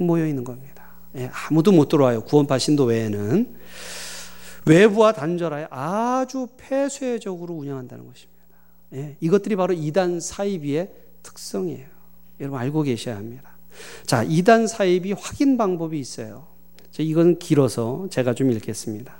[0.00, 0.84] 모여 있는 겁니다.
[1.16, 1.30] 예.
[1.32, 2.22] 아무도 못 들어와요.
[2.22, 3.56] 구원파 신도 외에는.
[4.66, 8.36] 외부와 단절하여 아주 폐쇄적으로 운영한다는 것입니다.
[8.94, 9.16] 예.
[9.20, 10.90] 이것들이 바로 이단 사이비의
[11.22, 11.86] 특성이에요.
[12.40, 13.56] 여러분 알고 계셔야 합니다.
[14.06, 16.46] 자, 이단 사이비 확인 방법이 있어요.
[17.02, 19.14] 이건 길어서 제가 좀 읽겠습니다.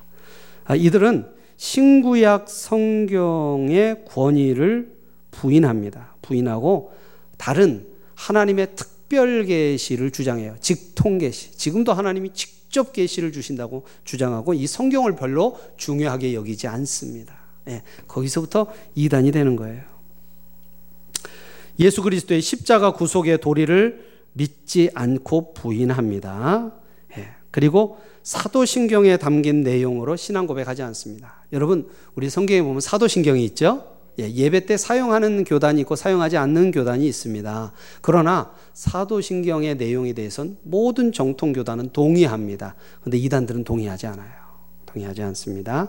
[0.64, 4.96] 아, 이들은 신구약 성경의 권위를
[5.30, 6.14] 부인합니다.
[6.22, 6.92] 부인하고
[7.38, 10.56] 다른 하나님의 특별 계시를 주장해요.
[10.60, 11.52] 직통 계시.
[11.52, 17.36] 지금도 하나님이 직접 계시를 주신다고 주장하고 이 성경을 별로 중요하게 여기지 않습니다.
[17.68, 19.82] 예, 거기서부터 이단이 되는 거예요.
[21.78, 26.72] 예수 그리스도의 십자가 구속의 도리를 믿지 않고 부인합니다.
[27.56, 31.42] 그리고 사도신경에 담긴 내용으로 신앙 고백하지 않습니다.
[31.54, 33.82] 여러분, 우리 성경에 보면 사도신경이 있죠?
[34.18, 37.72] 예, 배때 사용하는 교단이 있고 사용하지 않는 교단이 있습니다.
[38.02, 42.74] 그러나 사도신경의 내용에 대해서는 모든 정통 교단은 동의합니다.
[43.02, 44.34] 근데 이단들은 동의하지 않아요.
[44.84, 45.88] 동의하지 않습니다.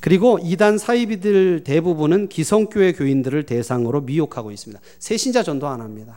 [0.00, 4.80] 그리고 이단 사이비들 대부분은 기성교회 교인들을 대상으로 미혹하고 있습니다.
[4.98, 6.16] 새신자 전도 안 합니다.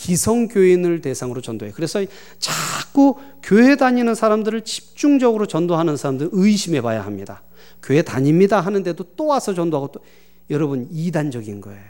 [0.00, 1.74] 기성교인을 대상으로 전도해요.
[1.74, 2.02] 그래서
[2.38, 7.42] 자꾸 교회 다니는 사람들을 집중적으로 전도하는 사람들 의심해 봐야 합니다.
[7.82, 10.00] 교회 다닙니다 하는데도 또 와서 전도하고 또
[10.48, 11.82] 여러분 이단적인 거예요.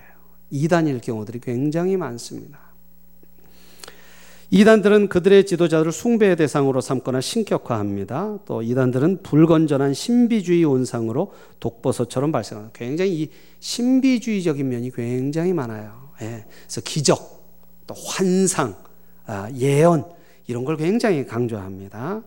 [0.51, 2.59] 이단일 경우들이 굉장히 많습니다.
[4.51, 8.41] 이단들은 그들의 지도자들을 숭배의 대상으로 삼거나 신격화합니다.
[8.45, 12.77] 또 이단들은 불건전한 신비주의 온상으로 독버섯처럼 발생합니다.
[12.77, 16.11] 굉장히 이 신비주의적인 면이 굉장히 많아요.
[16.23, 16.45] 예.
[16.65, 17.40] 그래서 기적,
[17.91, 18.77] 또 환상,
[19.27, 20.05] 아, 예언
[20.47, 22.23] 이런 걸 굉장히 강조합니다.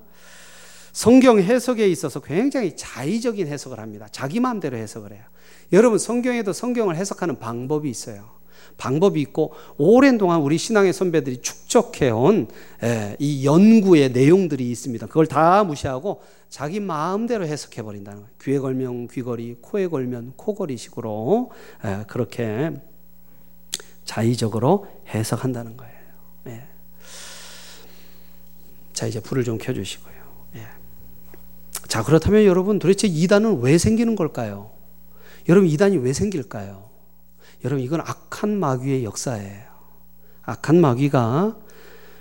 [0.91, 4.07] 성경 해석에 있어서 굉장히 자의적인 해석을 합니다.
[4.11, 5.21] 자기 마음대로 해석을 해요.
[5.71, 8.31] 여러분 성경에도 성경을 해석하는 방법이 있어요.
[8.77, 12.47] 방법이 있고 오랜 동안 우리 신앙의 선배들이 축적해온
[12.83, 15.07] 예, 이 연구의 내용들이 있습니다.
[15.07, 18.35] 그걸 다 무시하고 자기 마음대로 해석해 버린다는 거예요.
[18.41, 21.51] 귀에 걸면 귀걸이, 코에 걸면 코걸이식으로
[21.85, 22.73] 예, 그렇게
[24.05, 25.93] 자의적으로 해석한다는 거예요.
[26.47, 26.67] 예.
[28.93, 30.15] 자, 이제 불을 좀 켜주시고요.
[30.55, 30.67] 예.
[31.87, 34.71] 자, 그렇다면 여러분 도대체 이단은 왜 생기는 걸까요?
[35.49, 36.89] 여러분, 이단이 왜 생길까요?
[37.65, 39.73] 여러분, 이건 악한 마귀의 역사예요.
[40.43, 41.57] 악한 마귀가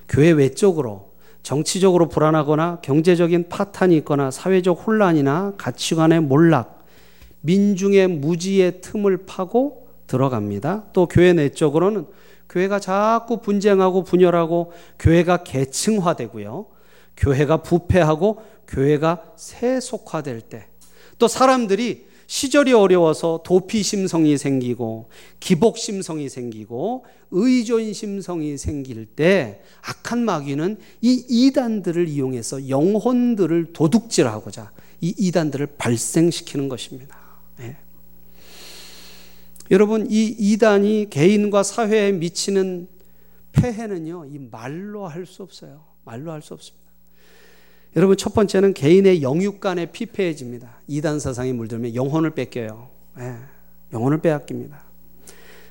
[0.09, 6.85] 교회 외적으로 정치적으로 불안하거나 경제적인 파탄이 있거나 사회적 혼란이나 가치관의 몰락,
[7.41, 9.82] 민중의 무지의 틈을 파고
[10.13, 10.87] 들어갑니다.
[10.93, 12.07] 또 교회 내적으로는
[12.49, 16.67] 교회가 자꾸 분쟁하고 분열하고 교회가 계층화되고요.
[17.17, 20.73] 교회가 부패하고 교회가 세속화될 때
[21.23, 30.25] 또 사람들이 시절이 어려워서 도피 심성이 생기고 기복 심성이 생기고 의존 심성이 생길 때 악한
[30.25, 37.17] 마귀는 이 이단들을 이용해서 영혼들을 도둑질하고자 이 이단들을 발생시키는 것입니다.
[39.73, 42.89] 여러분 이 이단이 개인과 사회에 미치는
[43.53, 45.85] 폐해는요 이 말로 할 수 없어요.
[46.05, 46.83] 말로 할 수 없습니다.
[47.97, 50.81] 여러분 첫 번째는 개인의 영육간에 피폐해집니다.
[50.87, 52.91] 이단 사상에 물들면 영혼을 뺏겨요.
[53.17, 53.35] 네,
[53.95, 54.83] 영혼을 빼앗깁니다.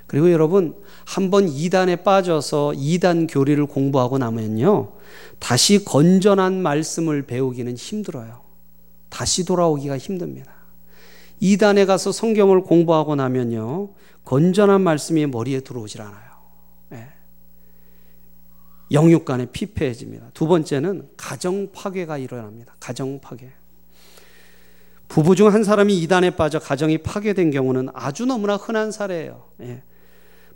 [0.08, 4.94] 그리고 여러분 한번 이단에 빠져서 이단 교리를 공부하고 나면요
[5.38, 8.42] 다시 건전한 말씀을 배우기는 힘들어요.
[9.10, 10.61] 다시 돌아오기가 힘듭니다.
[11.42, 13.90] 이단에 가서 성경을 공부하고 나면요,
[14.24, 16.32] 건전한 말씀이 머리에 들어오질 않아요.
[16.90, 17.08] 네.
[18.92, 20.30] 영육 간에 피폐해집니다.
[20.36, 22.76] 두 번째는 가정 파괴가 일어납니다.
[22.80, 23.50] 가정 파괴.
[25.08, 29.44] 부부 중 한 사람이 이단에 빠져 가정이 파괴된 경우는 아주 너무나 흔한 사례예요.
[29.62, 29.84] 예.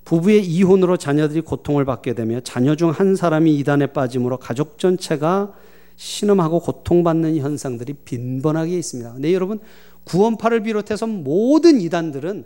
[0.05, 5.51] 부부의 이혼으로 자녀들이 고통을 받게 되며 자녀 중 한 사람이 이단에 빠짐으로 가족 전체가
[5.95, 9.13] 신음하고 고통받는 현상들이 빈번하게 있습니다.
[9.13, 9.59] 근데 여러분
[10.05, 12.45] 구원파를 비롯해서 모든 이단들은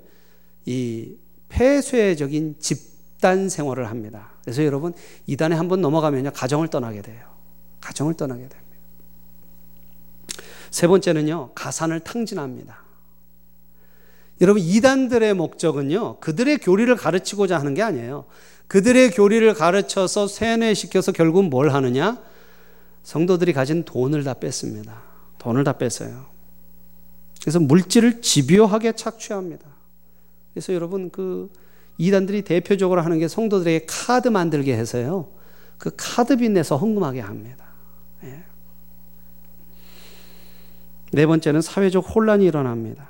[0.65, 1.15] 이
[1.49, 4.31] 폐쇄적인 집단 생활을 합니다.
[4.43, 4.93] 그래서 여러분
[5.27, 7.21] 이단에 한번 넘어가면요 가정을 떠나게 돼요.
[7.81, 8.69] 가정을 떠나게 됩니다.
[10.71, 12.83] 세 번째는요, 가산을 탕진합니다.
[14.41, 18.25] 여러분, 이단들의 목적은요, 그들의 교리를 가르치고자 하는 게 아니에요.
[18.67, 22.21] 그들의 교리를 가르쳐서 세뇌시켜서 결국 뭘 하느냐?
[23.03, 25.01] 성도들이 가진 돈을 다 뺐습니다.
[25.39, 26.27] 돈을 다 뺐어요.
[27.41, 29.65] 그래서 물질을 집요하게 착취합니다.
[30.53, 31.49] 그래서 여러분, 그
[31.97, 35.29] 이단들이 대표적으로 하는 게 성도들에게 카드 만들게 해서요.
[35.77, 37.65] 그 카드 빚 내서 헌금하게 합니다.
[38.23, 38.43] 예.
[41.11, 43.09] 네 번째는 사회적 혼란이 일어납니다.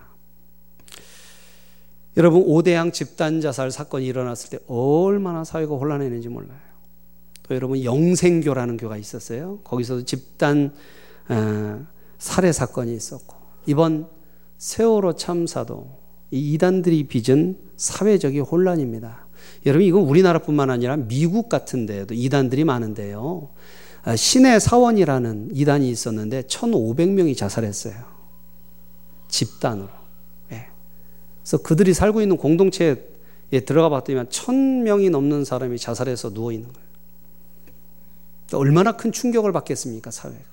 [2.17, 6.59] 여러분 오대양 집단 자살 사건이 일어났을 때 얼마나 사회가 혼란했는지 몰라요.
[7.43, 9.59] 또 여러분 영생교라는 교가 있었어요.
[9.63, 10.73] 거기서도 집단
[11.29, 11.85] 어,
[12.17, 14.09] 살해 사건이 있었고 이번
[14.59, 15.97] 세월호 참사도
[16.31, 19.25] 이 이단들이 빚은 사회적인 혼란입니다.
[19.65, 23.49] 여러분 이건 우리나라뿐만 아니라 미국 같은 데도 이단들이 많은데요.
[24.03, 27.95] 아, 신의 사원이라는 이단이 있었는데 1,500명이 자살했어요.
[29.29, 29.89] 집단으로.
[30.51, 30.67] 예.
[31.41, 32.95] 그래서 그들이 살고 있는 공동체에
[33.65, 36.89] 들어가 봤더니 1,000명이 넘는 사람이 자살해서 누워 있는 거예요.
[38.53, 40.48] 얼마나 큰 충격을 받겠습니까, 사회가.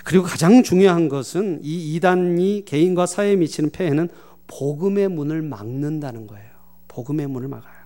[0.00, 0.04] 예.
[0.04, 4.08] 그리고 가장 중요한 것은 이 이단이 개인과 사회에 미치는 폐해는
[4.46, 6.50] 복음의 문을 막는다는 거예요.
[6.88, 7.80] 복음의 문을 막아요.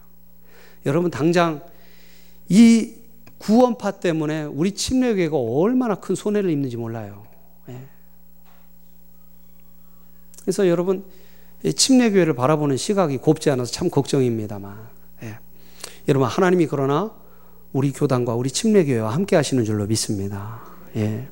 [0.86, 1.62] 여러분, 당장
[2.48, 2.94] 이
[3.38, 7.26] 구원파 때문에 우리 침례교회가 얼마나 큰 손해를 입는지 몰라요.
[7.68, 7.78] 예.
[10.42, 11.04] 그래서 여러분
[11.62, 14.88] 침례교회를 바라보는 시각이 곱지 않아서 참 걱정입니다만
[15.22, 15.38] 예.
[16.08, 17.12] 여러분 하나님이 그러나
[17.72, 20.62] 우리 교단과 우리 침례교회와 함께 하시는 줄로 믿습니다.
[20.96, 21.28] 예.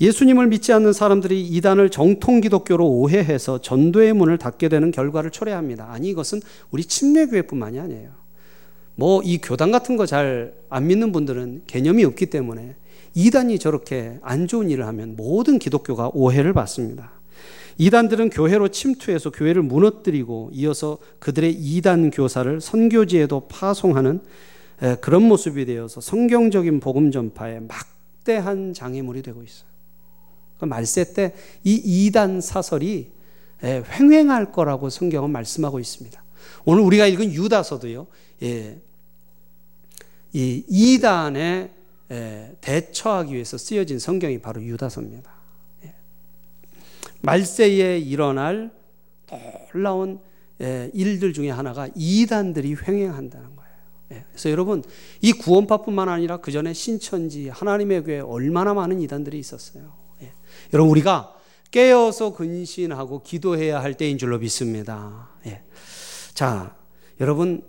[0.00, 5.90] 예수님을 믿지 않는 사람들이 이단을 정통 기독교로 오해해서 전도의 문을 닫게 되는 결과를 초래합니다.
[5.90, 8.10] 아니 이것은 우리 침례교회뿐만이 아니에요.
[8.94, 12.76] 뭐 이 교단 같은 거 잘 안 믿는 분들은 개념이 없기 때문에
[13.14, 17.12] 이단이 저렇게 안 좋은 일을 하면 모든 기독교가 오해를 받습니다.
[17.78, 24.20] 이단들은 교회로 침투해서 교회를 무너뜨리고 이어서 그들의 이단 교사를 선교지에도 파송하는
[25.00, 29.67] 그런 모습이 되어서 성경적인 복음 전파에 막대한 장애물이 되고 있어요.
[30.58, 31.74] 그 말세 때 이
[32.06, 33.10] 이단 사설이
[33.62, 36.24] 횡행할 거라고 성경은 말씀하고 있습니다.
[36.64, 38.06] 오늘 우리가 읽은 유다서도요.
[38.42, 38.80] 예,
[40.32, 41.70] 이 이단에
[42.60, 45.30] 대처하기 위해서 쓰여진 성경이 바로 유다서입니다.
[45.84, 45.94] 예.
[47.20, 48.70] 말세에 일어날
[49.72, 50.20] 놀라운
[50.58, 53.72] 일들 중에 하나가 이단들이 횡행한다는 거예요.
[54.12, 54.24] 예.
[54.30, 54.84] 그래서 여러분
[55.20, 59.97] 이 구원파뿐만 아니라 그 전에 신천지 하나님의 교회 얼마나 많은 이단들이 있었어요.
[60.68, 60.72] 예.
[60.72, 61.34] 여러분 우리가
[61.70, 65.30] 깨어서 근신하고 기도해야 할 때인 줄로 믿습니다.
[66.34, 66.76] 자,
[67.20, 67.62] 여러분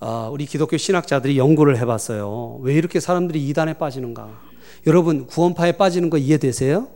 [0.00, 2.58] 어, 우리 기독교 신학자들이 연구를 해봤어요.
[2.62, 4.40] 왜 이렇게 사람들이 이단에 빠지는가?
[4.86, 6.88] 여러분 구원파에 빠지는 거 이해되세요?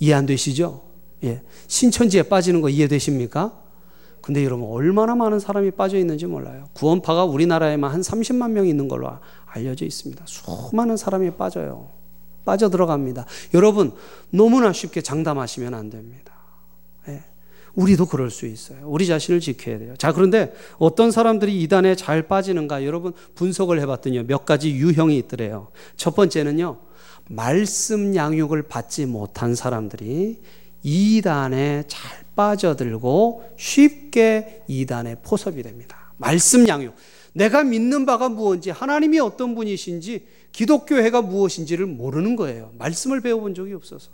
[0.00, 0.82] 이해 안 되시죠?
[1.22, 1.42] 예.
[1.66, 3.60] 신천지에 빠지는 거 이해되십니까?
[4.20, 6.64] 근데 여러분 얼마나 많은 사람이 빠져 있는지 몰라요.
[6.72, 9.10] 구원파가 우리나라에만 한 30만 명 있는 걸로
[9.46, 10.24] 알려져 있습니다.
[10.26, 11.90] 수많은 사람이 빠져요.
[12.44, 13.26] 빠져 들어갑니다.
[13.54, 13.92] 여러분
[14.30, 16.34] 너무나 쉽게 장담하시면 안 됩니다.
[17.74, 18.78] 우리도 그럴 수 있어요.
[18.84, 19.94] 우리 자신을 지켜야 돼요.
[19.96, 25.68] 자, 그런데 어떤 사람들이 이단에 잘 빠지는가 여러분 분석을 해봤더니 몇 가지 유형이 있더래요.
[25.96, 26.78] 첫 번째는요,
[27.28, 30.40] 말씀 양육을 받지 못한 사람들이
[30.82, 36.12] 이단에 잘 빠져들고 쉽게 이단에 포섭이 됩니다.
[36.16, 36.94] 말씀 양육.
[37.32, 42.70] 내가 믿는 바가 무엇인지, 하나님이 어떤 분이신지, 기독교회가 무엇인지를 모르는 거예요.
[42.78, 44.10] 말씀을 배워본 적이 없어서.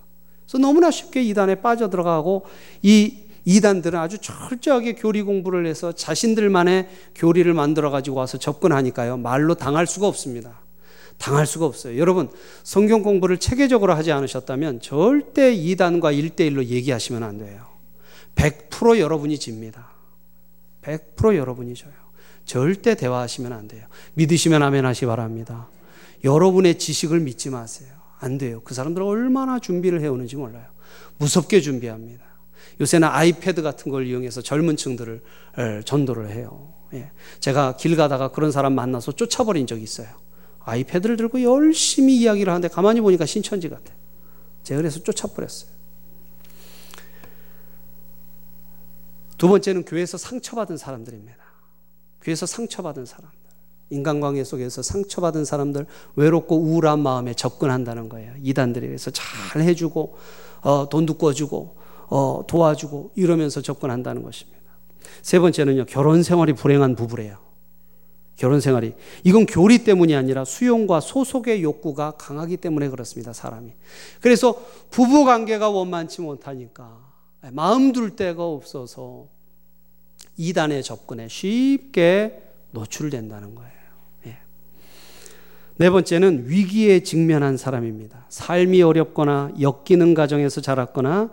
[0.47, 2.47] 그래서 너무나 쉽게 이단에 빠져들어가고
[2.83, 9.19] 이 이단들은 아주 철저하게 교리 공부를 해서 자신들만의 교리를 만들어 가지고 와서 접근하니까요.
[9.19, 10.61] 말로 당할 수가 없습니다.
[11.19, 11.99] 당할 수가 없어요.
[11.99, 12.31] 여러분,
[12.63, 17.67] 성경 공부를 체계적으로 하지 않으셨다면 절대 이단과 일대일로 얘기하시면 안 돼요.
[18.35, 19.91] 100% 여러분이 집니다.
[20.81, 21.93] 100% 여러분이 져요.
[22.47, 23.87] 절대 대화하시면 안 돼요.
[24.15, 25.69] 믿으시면 아멘 하시 바랍니다.
[26.25, 27.89] 여러분의 지식을 믿지 마세요.
[28.19, 28.61] 안 돼요.
[28.65, 30.67] 그 사람들은 얼마나 준비를 해오는지 몰라요.
[31.19, 32.25] 무섭게 준비합니다.
[32.81, 35.23] 요새는 아이패드 같은 걸 이용해서 젊은 층들을
[35.85, 36.75] 전도를 해요.
[36.93, 37.11] 예.
[37.39, 40.09] 제가 길 가다가 그런 사람 만나서 쫓아버린 적이 있어요.
[40.61, 43.97] 아이패드를 들고 열심히 이야기를 하는데 가만히 보니까 신천지 같아요.
[44.63, 45.71] 제가 그래서 쫓아버렸어요.
[49.39, 51.39] 두 번째는 교회에서 상처받은 사람들입니다.
[52.21, 53.40] 교회에서 상처받은 사람들.
[53.91, 58.33] 인간관계 속에서 상처받은 사람들, 외롭고 우울한 마음에 접근한다는 거예요.
[58.43, 60.17] 이단들에 의해서 잘 해주고,
[60.63, 61.77] 어, 돈도 꿔주고,
[62.09, 64.61] 어, 도와주고, 이러면서 접근한다는 것입니다.
[65.23, 67.39] 세 번째는요, 결혼 생활이 불행한 부부래요.
[68.37, 68.95] 결혼 생활이.
[69.23, 73.73] 이건 교리 때문이 아니라 수용과 소속의 욕구가 강하기 때문에 그렇습니다, 사람이.
[74.23, 74.55] 그래서
[74.89, 76.99] 부부 관계가 원만치 못하니까
[77.53, 79.27] 마음 둘 데가 없어서
[80.39, 83.80] 이단의 접근에 쉽게 노출된다는 거예요.
[85.81, 85.85] 예.
[85.85, 88.27] 네 번째는 위기에 직면한 사람입니다.
[88.29, 91.31] 삶이 어렵거나 엮이는 가정에서 자랐거나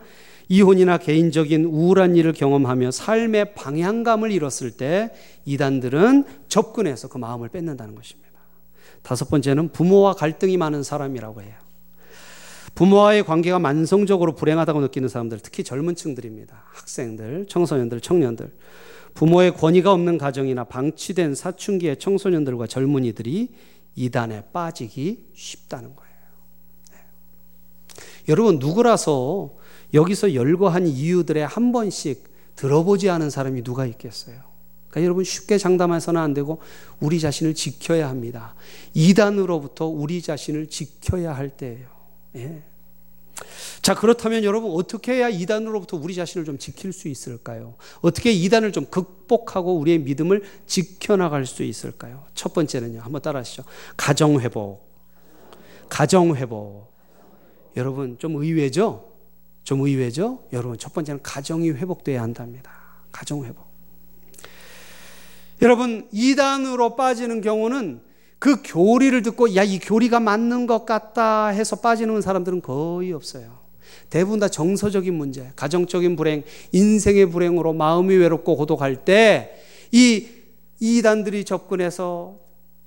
[0.48, 5.12] 이혼이나 개인적인 우울한 일을 경험하며 삶의 방향감을 잃었을 때
[5.44, 8.32] 이단들은 접근해서 그 마음을 뺏는다는 것입니다.
[9.02, 11.54] 다섯 번째는 부모와 갈등이 많은 사람이라고 해요.
[12.76, 16.64] 부모와의 관계가 만성적으로 불행하다고 느끼는 사람들, 특히 젊은 층들입니다.
[16.74, 18.52] 학생들, 청소년들, 청년들.
[19.14, 23.50] 부모의 권위가 없는 가정이나 방치된 사춘기의 청소년들과 젊은이들이
[23.98, 26.14] 이단에 빠지기 쉽다는 거예요.
[26.92, 26.98] 네.
[28.30, 29.56] 여러분, 누구라서
[29.94, 32.24] 여기서 열거한 이유들에 한 번씩
[32.56, 34.36] 들어보지 않은 사람이 누가 있겠어요?
[34.90, 36.62] 그러니까 여러분 쉽게 장담해서는 안 되고
[37.00, 38.56] 우리 자신을 지켜야 합니다.
[38.94, 41.88] 이단으로부터 우리 자신을 지켜야 할 때예요.
[42.36, 42.64] 예.
[43.82, 47.76] 자, 그렇다면 여러분 어떻게 해야 이단으로부터 우리 자신을 좀 지킬 수 있을까요?
[48.02, 52.26] 어떻게 이단을 좀 극복하고 우리의 믿음을 지켜나갈 수 있을까요?
[52.34, 53.02] 첫 번째는요.
[53.02, 53.63] 한번 따라 하시죠.
[53.95, 54.88] 가정 회복.
[55.89, 56.91] 가정 회복.
[57.76, 59.13] 여러분 좀 의외죠?
[59.63, 60.43] 좀 의외죠?
[60.54, 62.71] 여러분 첫 번째는 가정이 회복돼야 한답니다.
[63.12, 63.67] 가정 회복.
[65.62, 68.02] 여러분 이단으로 빠지는 경우는
[68.39, 73.58] 그 교리를 듣고 야 이 교리가 맞는 것 같다 해서 빠지는 사람들은 거의 없어요.
[74.10, 80.28] 대부분 다 정서적인 문제, 가정적인 불행, 인생의 불행으로 마음이 외롭고 고독할 때 이
[80.80, 82.36] 이단들이 접근해서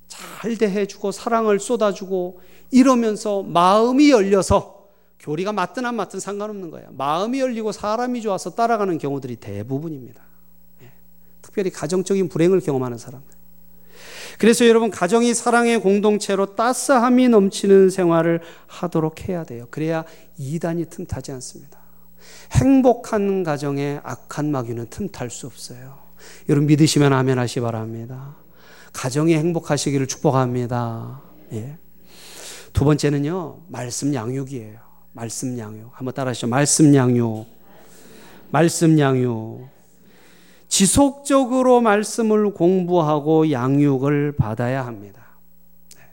[0.07, 4.85] 잘 대해주고 사랑을 쏟아주고 이러면서 마음이 열려서
[5.19, 6.89] 교리가 맞든 안 맞든 상관없는 거예요.
[6.91, 10.21] 마음이 열리고 사람이 좋아서 따라가는 경우들이 대부분입니다.
[10.83, 10.91] 예.
[11.41, 13.40] 특별히 가정적인 불행을 경험하는 사람들.
[14.41, 19.67] 그래서 여러분 가정이 사랑의 공동체로 따스함이 넘치는 생활을 하도록 해야 돼요.
[19.69, 20.03] 그래야
[20.35, 21.77] 이단이 틈타지 않습니다.
[22.53, 25.99] 행복한 가정에 악한 마귀는 틈탈 수 없어요.
[26.49, 28.35] 여러분 믿으시면 아멘 하시 바랍니다.
[28.93, 31.21] 가정이 행복하시기를 축복합니다.
[31.53, 31.77] 예.
[32.73, 34.79] 두 번째는요, 말씀 양육이에요.
[35.13, 35.91] 말씀 양육.
[35.93, 36.47] 한번 따라 하시죠.
[36.47, 37.45] 말씀 양육.
[38.49, 39.70] 말씀 양육.
[40.71, 45.21] 지속적으로 말씀을 공부하고 양육을 받아야 합니다.
[45.97, 46.03] 네.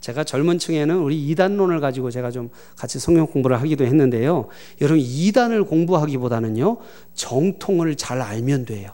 [0.00, 4.48] 제가 젊은 층에는 우리 이단론을 가지고 제가 좀 같이 성경 공부를 하기도 했는데요.
[4.80, 6.78] 여러분, 이단을 공부하기보다는요,
[7.14, 8.90] 정통을 잘 알면 돼요.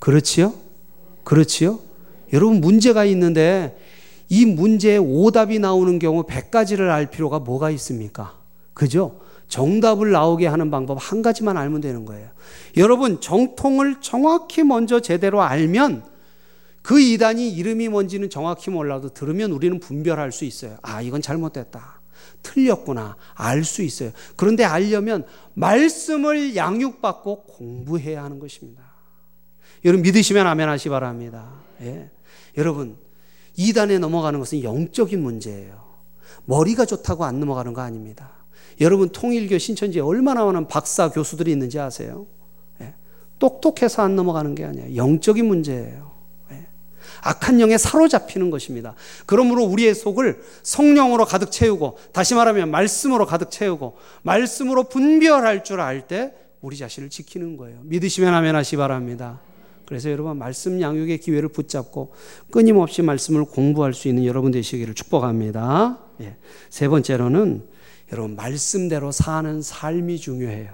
[0.00, 0.54] 그렇지요?
[1.22, 1.78] 그렇지요?
[2.32, 3.78] 여러분, 문제가 있는데
[4.28, 8.34] 이 문제에 오답이 나오는 경우 100가지를 알 필요가 뭐가 있습니까?
[8.74, 9.20] 그죠?
[9.48, 12.30] 정답을 나오게 하는 방법 한 가지만 알면 되는 거예요.
[12.76, 16.04] 여러분, 정통을 정확히 먼저 제대로 알면
[16.82, 20.76] 그 이단이 이름이 뭔지는 정확히 몰라도 들으면 우리는 분별할 수 있어요.
[20.82, 22.00] 아, 이건 잘못됐다.
[22.42, 23.16] 틀렸구나.
[23.34, 24.12] 알 수 있어요.
[24.36, 28.82] 그런데 알려면 말씀을 양육받고 공부해야 하는 것입니다.
[29.84, 31.52] 여러분 믿으시면 아멘 하시 바랍니다.
[31.80, 32.10] 예.
[32.56, 32.96] 여러분,
[33.56, 35.84] 이단에 넘어가는 것은 영적인 문제예요.
[36.44, 38.35] 머리가 좋다고 안 넘어가는 거 아닙니다.
[38.80, 42.26] 여러분 통일교 신천지에 얼마나 많은 박사 교수들이 있는지 아세요?
[42.80, 42.94] 예.
[43.38, 44.96] 똑똑해서 안 넘어가는 게 아니에요.
[44.96, 46.12] 영적인 문제예요.
[46.52, 46.66] 예.
[47.22, 48.94] 악한 영에 사로잡히는 것입니다.
[49.24, 56.06] 그러므로 우리의 속을 성령으로 가득 채우고 다시 말하면 말씀으로 가득 채우고 말씀으로 분별할 줄 알
[56.06, 57.80] 때 우리 자신을 지키는 거예요.
[57.84, 59.40] 믿으시면 아멘 하시 바랍니다.
[59.86, 62.12] 그래서 여러분 말씀 양육의 기회를 붙잡고
[62.50, 65.98] 끊임없이 말씀을 공부할 수 있는 여러분 되시기를 축복합니다.
[66.22, 66.36] 예.
[66.70, 67.75] 세 번째로는
[68.12, 70.70] 여러분, 말씀대로 사는 삶이 중요해요.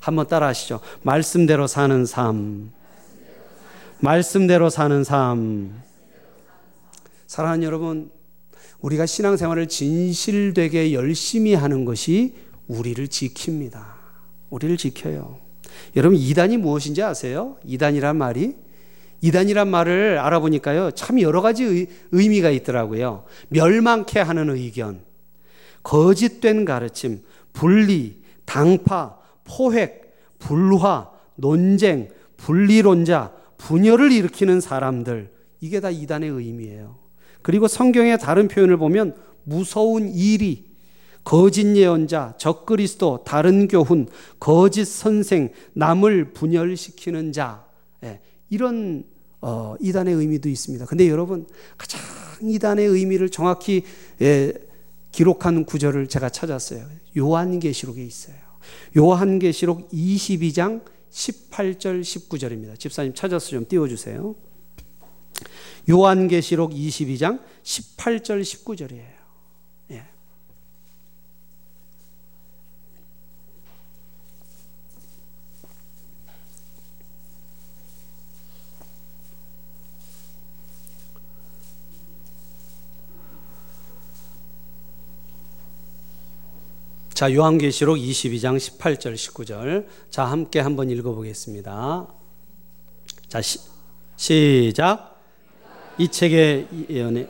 [0.00, 0.80] 한번 따라 하시죠.
[1.02, 2.72] 말씀대로 사는 삶.
[4.00, 5.82] 말씀대로 사는 삶.
[7.26, 8.10] 사랑하는 여러분,
[8.80, 12.34] 우리가 신앙생활을 진실되게 열심히 하는 것이
[12.66, 13.82] 우리를 지킵니다.
[14.50, 15.38] 우리를 지켜요.
[15.96, 17.56] 여러분, 이단이 무엇인지 아세요?
[17.64, 18.56] 이단이란 말이?
[19.20, 21.88] 이단이란 말을 알아보니까요, 참 여러 가지 의,
[22.28, 23.24] 미가 있더라고요.
[23.48, 25.03] 멸망케 하는 의견,
[25.84, 27.22] 거짓된 가르침,
[27.52, 35.30] 분리, 당파, 포획, 불화, 논쟁, 분리론자, 분열을 일으키는 사람들
[35.60, 36.98] 이게 다 이단의 의미예요.
[37.42, 39.14] 그리고 성경의 다른 표현을 보면
[39.44, 40.74] 무서운 일이
[41.22, 44.08] 거짓 예언자, 적그리스도, 다른 교훈,
[44.38, 47.64] 거짓 선생, 남을 분열시키는 자
[48.02, 48.20] 예,
[48.50, 49.04] 이런
[49.40, 50.84] 어, 이단의 의미도 있습니다.
[50.86, 51.46] 근데 여러분
[51.78, 52.00] 가장
[52.42, 53.84] 이단의 의미를 정확히
[54.20, 54.52] 예,
[55.14, 56.88] 기록한 구절을 제가 찾았어요.
[57.16, 58.34] 요한계시록에 있어요.
[58.96, 62.76] 요한계시록 22장 18절 19절입니다.
[62.76, 64.34] 집사님 찾아서 좀 띄워 주세요.
[65.88, 69.14] 요한계시록 22장 18절 19절이에요.
[69.92, 70.08] 예.
[87.14, 89.86] 자, 요한계시록 22장 18절 19절.
[90.10, 92.08] 자, 함께 한번 읽어 보겠습니다.
[93.28, 93.60] 자, 시,
[94.16, 95.22] 시작.
[95.96, 97.28] 이 책의 예언에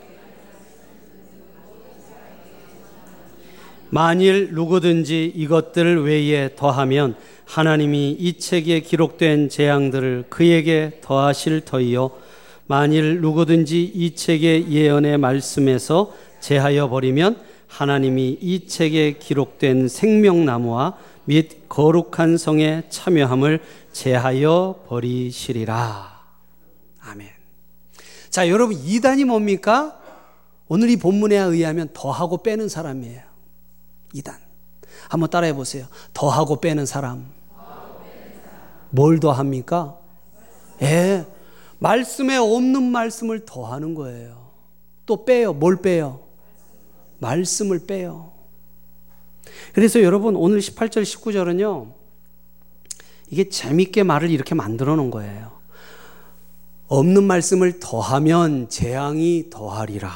[3.91, 7.15] 만일 누구든지 이것들 외에 더하면
[7.45, 12.09] 하나님이 이 책에 기록된 재앙들을 그에게 더하실 터이요
[12.65, 22.37] 만일 누구든지 이 책의 예언의 말씀에서 제하여 버리면 하나님이 이 책에 기록된 생명나무와 및 거룩한
[22.37, 23.61] 성에 참여함을
[23.91, 26.15] 제하여 버리시리라.
[27.01, 27.29] 아멘.
[28.29, 29.99] 자, 여러분, 이단이 뭡니까?
[30.67, 33.21] 오늘 이 본문에 의하면 더하고 빼는 사람이에요.
[34.13, 34.35] 이단.
[35.09, 35.87] 한번 따라해 보세요.
[36.13, 37.31] 더하고 빼는 사람.
[38.89, 39.97] 뭘 더합니까?
[40.81, 41.25] 예.
[41.79, 44.51] 말씀에 없는 말씀을 더하는 거예요.
[45.05, 45.53] 또 빼요.
[45.53, 46.24] 뭘 빼요?
[47.19, 48.33] 말씀을 빼요.
[49.73, 51.93] 그래서 여러분 오늘 18절 19절은요.
[53.29, 55.55] 이게 재밌게 말을 이렇게 만들어 놓은 거예요.
[56.87, 60.11] 없는 말씀을 더하면 재앙이 더하리라.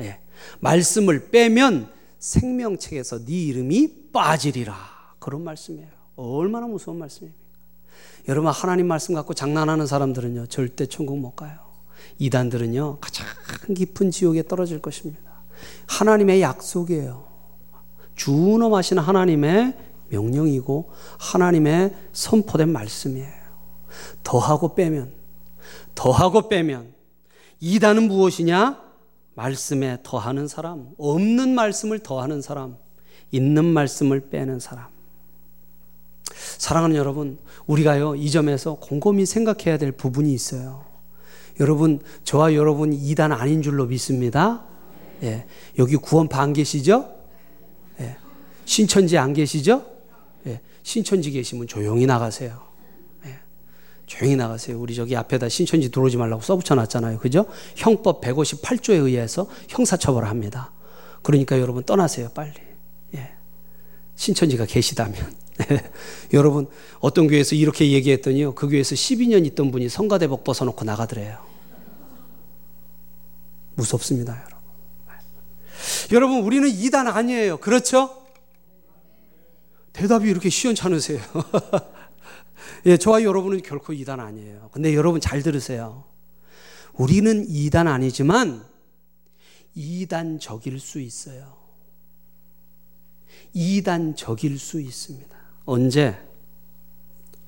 [0.00, 0.20] 예.
[0.60, 4.76] 말씀을 빼면 생명책에서 네 이름이 빠지리라.
[5.18, 5.88] 그런 말씀이에요.
[6.16, 7.40] 얼마나 무서운 말씀입니까?
[8.28, 10.46] 여러분 하나님 말씀 갖고 장난하는 사람들은요.
[10.46, 11.58] 절대 천국 못 가요.
[12.18, 12.98] 이단들은요.
[13.00, 13.26] 가장
[13.74, 15.29] 깊은 지옥에 떨어질 것입니다.
[15.86, 17.24] 하나님의 약속이에요.
[18.14, 19.76] 주넘하신 하나님의
[20.08, 23.40] 명령이고 하나님의 선포된 말씀이에요.
[24.22, 25.14] 더하고 빼면
[25.94, 26.94] 더하고 빼면
[27.60, 28.80] 이단은 무엇이냐?
[29.34, 32.76] 말씀에 더하는 사람, 없는 말씀을 더하는 사람,
[33.30, 34.86] 있는 말씀을 빼는 사람.
[36.58, 40.84] 사랑하는 여러분, 우리가요, 이 점에서 곰곰이 생각해야 될 부분이 있어요.
[41.58, 44.64] 여러분, 저와 여러분 이단 아닌 줄로 믿습니다.
[45.22, 45.46] 예.
[45.78, 47.12] 여기 구원파 안 계시죠?
[48.00, 48.16] 예.
[48.64, 49.84] 신천지 안 계시죠?
[50.46, 50.60] 예.
[50.82, 52.62] 신천지 계시면 조용히 나가세요.
[53.26, 53.38] 예.
[54.06, 54.80] 조용히 나가세요.
[54.80, 57.18] 우리 저기 앞에다 신천지 들어오지 말라고 써붙여 놨잖아요.
[57.18, 57.46] 그죠?
[57.76, 60.72] 형법 158조에 의해서 형사처벌을 합니다.
[61.22, 62.30] 그러니까 여러분 떠나세요.
[62.34, 62.54] 빨리.
[63.14, 63.32] 예.
[64.16, 65.40] 신천지가 계시다면.
[66.32, 66.66] 여러분,
[67.00, 68.54] 어떤 교회에서 이렇게 얘기했더니요.
[68.54, 71.38] 그 교회에서 12년 있던 분이 성가대복 벗어놓고 나가더래요.
[73.74, 74.49] 무섭습니다,
[76.12, 76.42] 여러분.
[76.42, 77.58] 우리는 이단 아니에요.
[77.58, 78.16] 그렇죠?
[79.92, 81.20] 대답이 이렇게 시원찮으세요.
[82.86, 84.70] 예, 저와 여러분은 결코 이단 아니에요.
[84.72, 86.04] 근데 여러분 잘 들으세요.
[86.94, 88.64] 우리는 이단 아니지만
[89.74, 91.56] 이단적일 수 있어요.
[93.52, 95.36] 이단적일 수 있습니다.
[95.64, 96.18] 언제?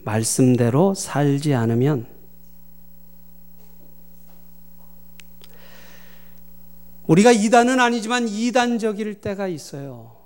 [0.05, 2.07] 말씀대로 살지 않으면
[7.13, 10.17] 우리가 이단은 아니지만 이단적일 때가 있어요.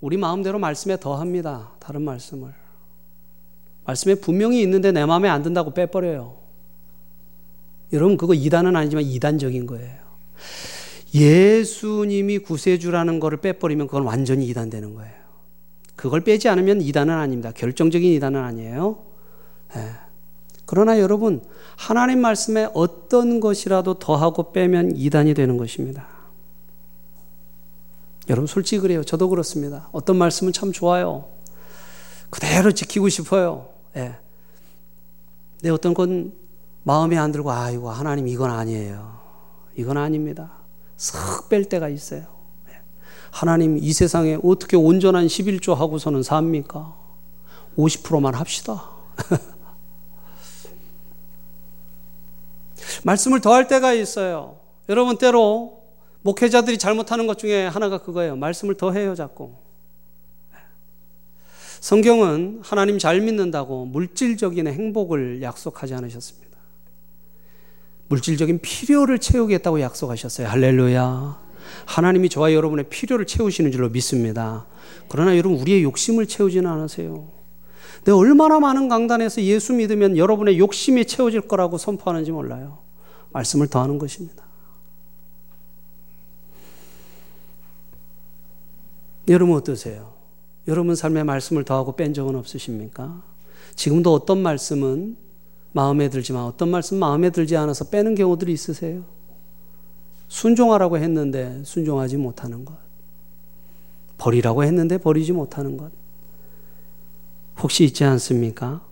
[0.00, 1.72] 우리 마음대로 말씀에 더합니다.
[1.80, 2.54] 다른 말씀을.
[3.84, 6.38] 말씀에 분명히 있는데 내 마음에 안 든다고 빼버려요.
[7.92, 9.98] 여러분, 그거 이단은 아니지만 이단적인 거예요.
[11.12, 15.14] 예수님이 구세주라는 것을 빼버리면 그건 완전히 이단되는 거예요.
[15.96, 17.50] 그걸 빼지 않으면 이단은 아닙니다.
[17.52, 19.04] 결정적인 이단은 아니에요.
[19.74, 19.90] 네.
[20.72, 21.44] 그러나 여러분,
[21.76, 26.06] 하나님 말씀에 어떤 것이라도 더하고 빼면 이단이 되는 것입니다.
[28.30, 29.04] 여러분, 솔직히 그래요.
[29.04, 29.90] 저도 그렇습니다.
[29.92, 31.26] 어떤 말씀은 참 좋아요.
[32.30, 33.68] 그대로 지키고 싶어요.
[33.96, 34.16] 예.
[35.60, 36.32] 근 어떤 건
[36.84, 39.20] 마음에 안 들고, 아, 이거 하나님 이건 아니에요.
[39.76, 40.52] 이건 아닙니다.
[40.96, 42.24] 싹 뺄 때가 있어요.
[42.70, 42.80] 예.
[43.30, 46.96] 하나님 이 세상에 어떻게 온전한 11조 하고서는 삽니까?
[47.76, 48.88] 50%만 합시다.
[53.04, 54.58] 말씀을 더할 때가 있어요.
[54.88, 55.82] 여러분 때로
[56.22, 58.36] 목회자들이 잘못하는 것 중에 하나가 그거예요.
[58.36, 59.52] 말씀을 더해요, 자꾸.
[61.80, 66.56] 성경은 하나님 잘 믿는다고 물질적인 행복을 약속하지 않으셨습니다.
[68.06, 70.46] 물질적인 필요를 채우겠다고 약속하셨어요.
[70.46, 71.40] 할렐루야.
[71.86, 74.66] 하나님이 저와 여러분의 필요를 채우시는 줄로 믿습니다.
[75.08, 77.28] 그러나 여러분 우리의 욕심을 채우지는 않으세요.
[78.04, 82.78] 내가 얼마나 많은 강단에서 예수 믿으면 여러분의 욕심이 채워질 거라고 선포하는지 몰라요.
[83.30, 84.44] 말씀을 더하는 것입니다.
[89.28, 90.14] 여러분 어떠세요?
[90.66, 93.22] 여러분 삶에 말씀을 더하고 뺀 적은 없으십니까?
[93.76, 95.16] 지금도 어떤 말씀은
[95.72, 99.04] 마음에 들지만 어떤 말씀 마음에 들지 않아서 빼는 경우들이 있으세요?
[100.28, 102.76] 순종하라고 했는데 순종하지 못하는 것.
[104.18, 105.92] 버리라고 했는데 버리지 못하는 것.
[107.60, 108.86] 혹시 있지 않습니까?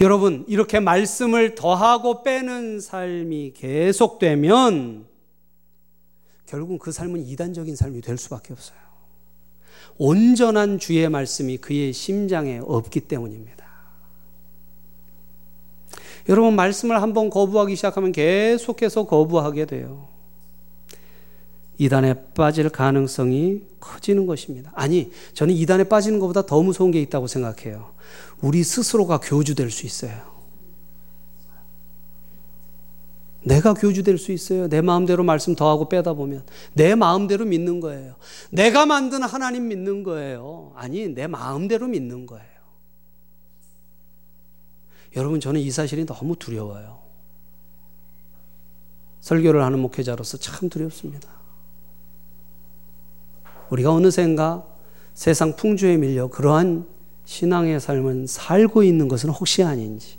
[0.00, 5.06] 여러분, 이렇게 말씀을 더하고 빼는 삶이 계속되면
[6.46, 8.78] 결국은 그 삶은 이단적인 삶이 될 수밖에 없어요.
[9.96, 13.60] 온전한 주의 말씀이 그의 심장에 없기 때문입니다.
[16.28, 20.09] 여러분, 말씀을 한번 거부하기 시작하면 계속해서 거부하게 돼요.
[21.80, 24.70] 이단에 빠질 가능성이 커지는 것입니다.
[24.74, 27.92] 아니, 저는 이단에 빠지는 것보다 더 무서운 게 있다고 생각해요.
[28.42, 30.30] 우리 스스로가 교주될 수 있어요.
[33.42, 34.68] 내가 교주될 수 있어요.
[34.68, 36.44] 내 마음대로 말씀 더하고 빼다 보면.
[36.74, 38.16] 내 마음대로 믿는 거예요.
[38.50, 40.72] 내가 만든 하나님 믿는 거예요.
[40.76, 42.44] 아니, 내 마음대로 믿는 거예요.
[45.16, 46.98] 여러분, 저는 이 사실이 너무 두려워요.
[49.20, 51.39] 설교를 하는 목회자로서 참 두렵습니다.
[53.70, 54.66] 우리가 어느샌가
[55.14, 56.86] 세상 풍조에 밀려 그러한
[57.24, 60.18] 신앙의 삶은 살고 있는 것은 혹시 아닌지.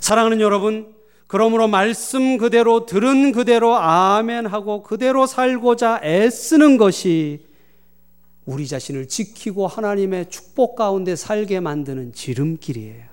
[0.00, 0.94] 사랑하는 여러분,
[1.26, 7.46] 그러므로 말씀 그대로 들은 그대로 아멘 하고 그대로 살고자 애쓰는 것이
[8.46, 13.04] 우리 자신을 지키고 하나님의 축복 가운데 살게 만드는 지름길이에요.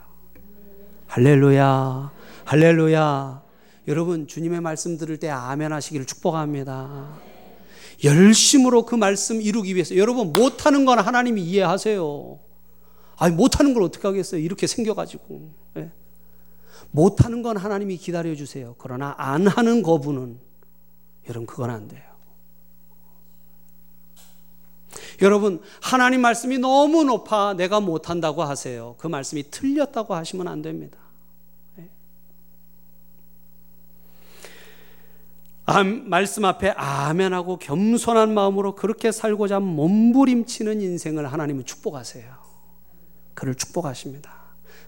[1.07, 2.11] 할렐루야,
[2.45, 3.43] 할렐루야.
[3.87, 7.34] 여러분, 주님의 말씀 들을 때 아멘 하시기를 축복합니다.
[8.03, 12.39] 열심으로 그 말씀 이루기 위해서 여러분 못하는 건 하나님이 이해하세요.
[13.17, 14.41] 아니 못하는 걸 어떻게 하겠어요?
[14.41, 15.91] 이렇게 생겨가지고 예.
[16.91, 18.75] 못하는 건 하나님이 기다려 주세요.
[18.77, 20.39] 그러나 안 하는 거부는
[21.29, 22.03] 여러분 그건 안 돼요.
[25.21, 28.95] 여러분 하나님 말씀이 너무 높아 내가 못한다고 하세요.
[28.97, 30.97] 그 말씀이 틀렸다고 하시면 안 됩니다.
[36.05, 42.25] 말씀 앞에 아멘하고 겸손한 마음으로 그렇게 살고자 몸부림치는 인생을 하나님은 축복하세요.
[43.33, 44.31] 그를 축복하십니다.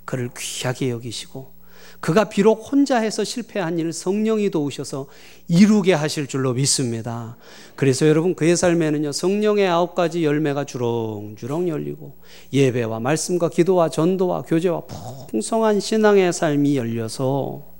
[0.05, 1.57] 그를 귀하게 여기시고
[1.99, 5.07] 그가 비록 혼자 해서 실패한 일을 성령이 도우셔서
[5.47, 7.37] 이루게 하실 줄로 믿습니다.
[7.75, 12.17] 그래서 여러분 그의 삶에는요 성령의 아홉 가지 열매가 주렁주렁 열리고
[12.53, 14.83] 예배와 말씀과 기도와 전도와 교제와
[15.29, 17.76] 풍성한 신앙의 삶이 열려서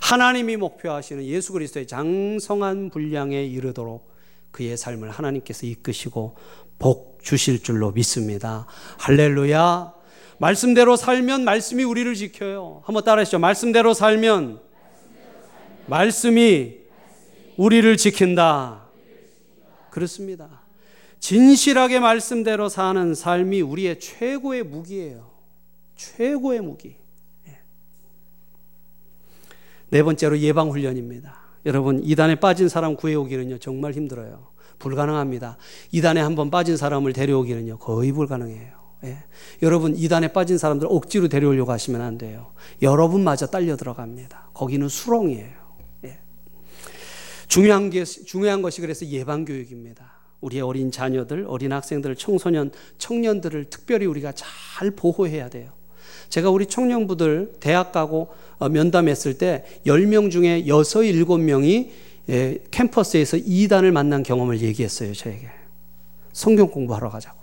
[0.00, 4.10] 하나님이 목표하시는 예수 그리스도의 장성한 분량에 이르도록
[4.50, 6.36] 그의 삶을 하나님께서 이끄시고
[6.78, 8.66] 복 주실 줄로 믿습니다.
[8.98, 9.94] 할렐루야.
[10.38, 12.82] 말씀대로 살면 말씀이 우리를 지켜요.
[12.84, 13.38] 한번 따라하시죠.
[13.38, 14.60] 말씀대로 살면
[15.86, 16.76] 말씀이
[17.56, 18.86] 우리를 지킨다.
[19.90, 20.62] 그렇습니다.
[21.18, 25.30] 진실하게 말씀대로 사는 삶이 우리의 최고의 무기예요.
[25.96, 26.96] 최고의 무기.
[29.90, 31.34] 네 번째로 예방훈련입니다.
[31.66, 34.48] 여러분, 이단에 빠진 사람 구해오기는요, 정말 힘들어요.
[34.78, 35.58] 불가능합니다.
[35.92, 38.72] 이단에 한번 빠진 사람을 데려오기는요, 거의 불가능해요.
[39.04, 39.18] 예.
[39.62, 42.52] 여러분, 이단에 빠진 사람들 억지로 데려오려고 하시면 안 돼요.
[42.80, 44.50] 여러분마저 딸려 들어갑니다.
[44.54, 45.56] 거기는 수렁이에요.
[46.04, 46.18] 예.
[47.48, 50.20] 중요한 게, 중요한 것이 그래서 예방교육입니다.
[50.40, 55.72] 우리의 어린 자녀들, 어린 학생들, 청소년, 청년들을 특별히 우리가 잘 보호해야 돼요.
[56.30, 58.28] 제가 우리 청년부들 대학 가고
[58.58, 61.90] 어, 면담했을 때 10명 중에 6, 7명이
[62.30, 65.48] 예, 캠퍼스에서 이단을 만난 경험을 얘기했어요, 저에게.
[66.32, 67.38] 성경 공부하러 가자고.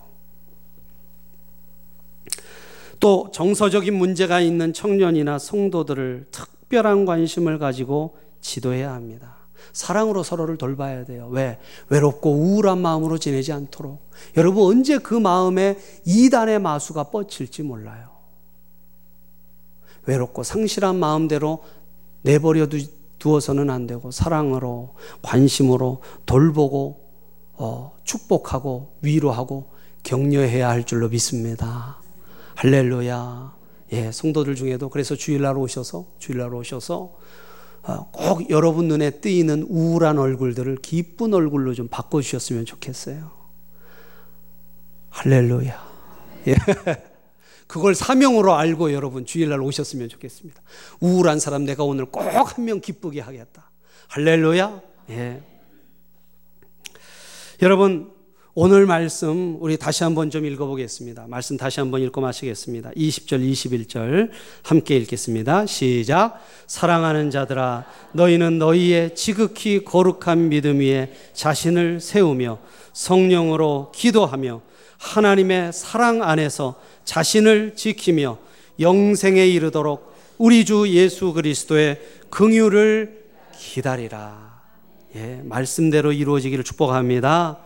[2.99, 9.35] 또 정서적인 문제가 있는 청년이나 성도들을 특별한 관심을 가지고 지도해야 합니다.
[9.73, 11.27] 사랑으로 서로를 돌봐야 돼요.
[11.31, 11.59] 왜?
[11.89, 14.09] 외롭고 우울한 마음으로 지내지 않도록.
[14.37, 18.16] 여러분, 언제 그 마음에 이단의 마수가 뻗칠지 몰라요.
[20.07, 21.63] 외롭고 상실한 마음대로
[22.23, 22.67] 내버려
[23.19, 27.07] 두어서는 안 되고 사랑으로 관심으로 돌보고
[27.53, 29.69] 어, 축복하고 위로하고
[30.03, 31.97] 격려해야 할 줄로 믿습니다.
[32.55, 33.55] 할렐루야.
[33.93, 37.17] 예, 성도들 중에도 그래서 주일날 오셔서 주일날 오셔서
[37.83, 43.31] 어, 꼭 여러분 눈에 뜨이는 우울한 얼굴들을 기쁜 얼굴로 좀 바꿔 주셨으면 좋겠어요.
[45.09, 45.87] 할렐루야.
[46.47, 46.55] 예.
[47.67, 50.61] 그걸 사명으로 알고 여러분 주일날 오셨으면 좋겠습니다.
[51.01, 53.69] 우울한 사람 내가 오늘 꼭 한 명 기쁘게 하겠다.
[54.07, 54.81] 할렐루야.
[55.11, 55.41] 예.
[57.61, 58.11] 여러분
[58.53, 61.25] 오늘 말씀 우리 다시 한번 좀 읽어보겠습니다.
[61.27, 62.89] 말씀 다시 한번 읽고 마시겠습니다.
[62.91, 64.31] 20절, 21절
[64.63, 65.67] 함께 읽겠습니다.
[65.67, 66.43] 시작.
[66.65, 72.57] 사랑하는 자들아, 너희는 너희의 지극히 거룩한 믿음 위에 자신을 세우며
[72.93, 74.61] 성령으로 기도하며
[74.97, 78.37] 하나님의 사랑 안에서 자신을 지키며
[78.79, 81.99] 영생에 이르도록 우리 주 예수 그리스도의
[82.29, 83.23] 긍휼을
[83.57, 84.61] 기다리라.
[85.15, 87.59] 예, 말씀대로 이루어지기를 축복합니다.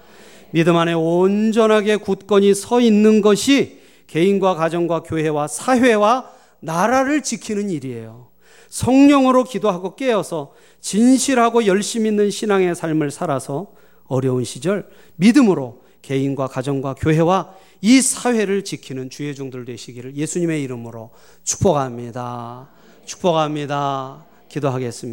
[0.51, 8.29] 믿음 안에 온전하게 굳건히 서 있는 것이 개인과 가정과 교회와 사회와 나라를 지키는 일이에요.
[8.69, 13.71] 성령으로 기도하고 깨어서 진실하고 열심 있는 신앙의 삶을 살아서
[14.05, 21.11] 어려운 시절 믿음으로 개인과 가정과 교회와 이 사회를 지키는 주의 종들 되시기를 예수님의 이름으로
[21.43, 22.69] 축복합니다.
[23.05, 24.25] 축복합니다.
[24.49, 25.09] 기도하겠습니다.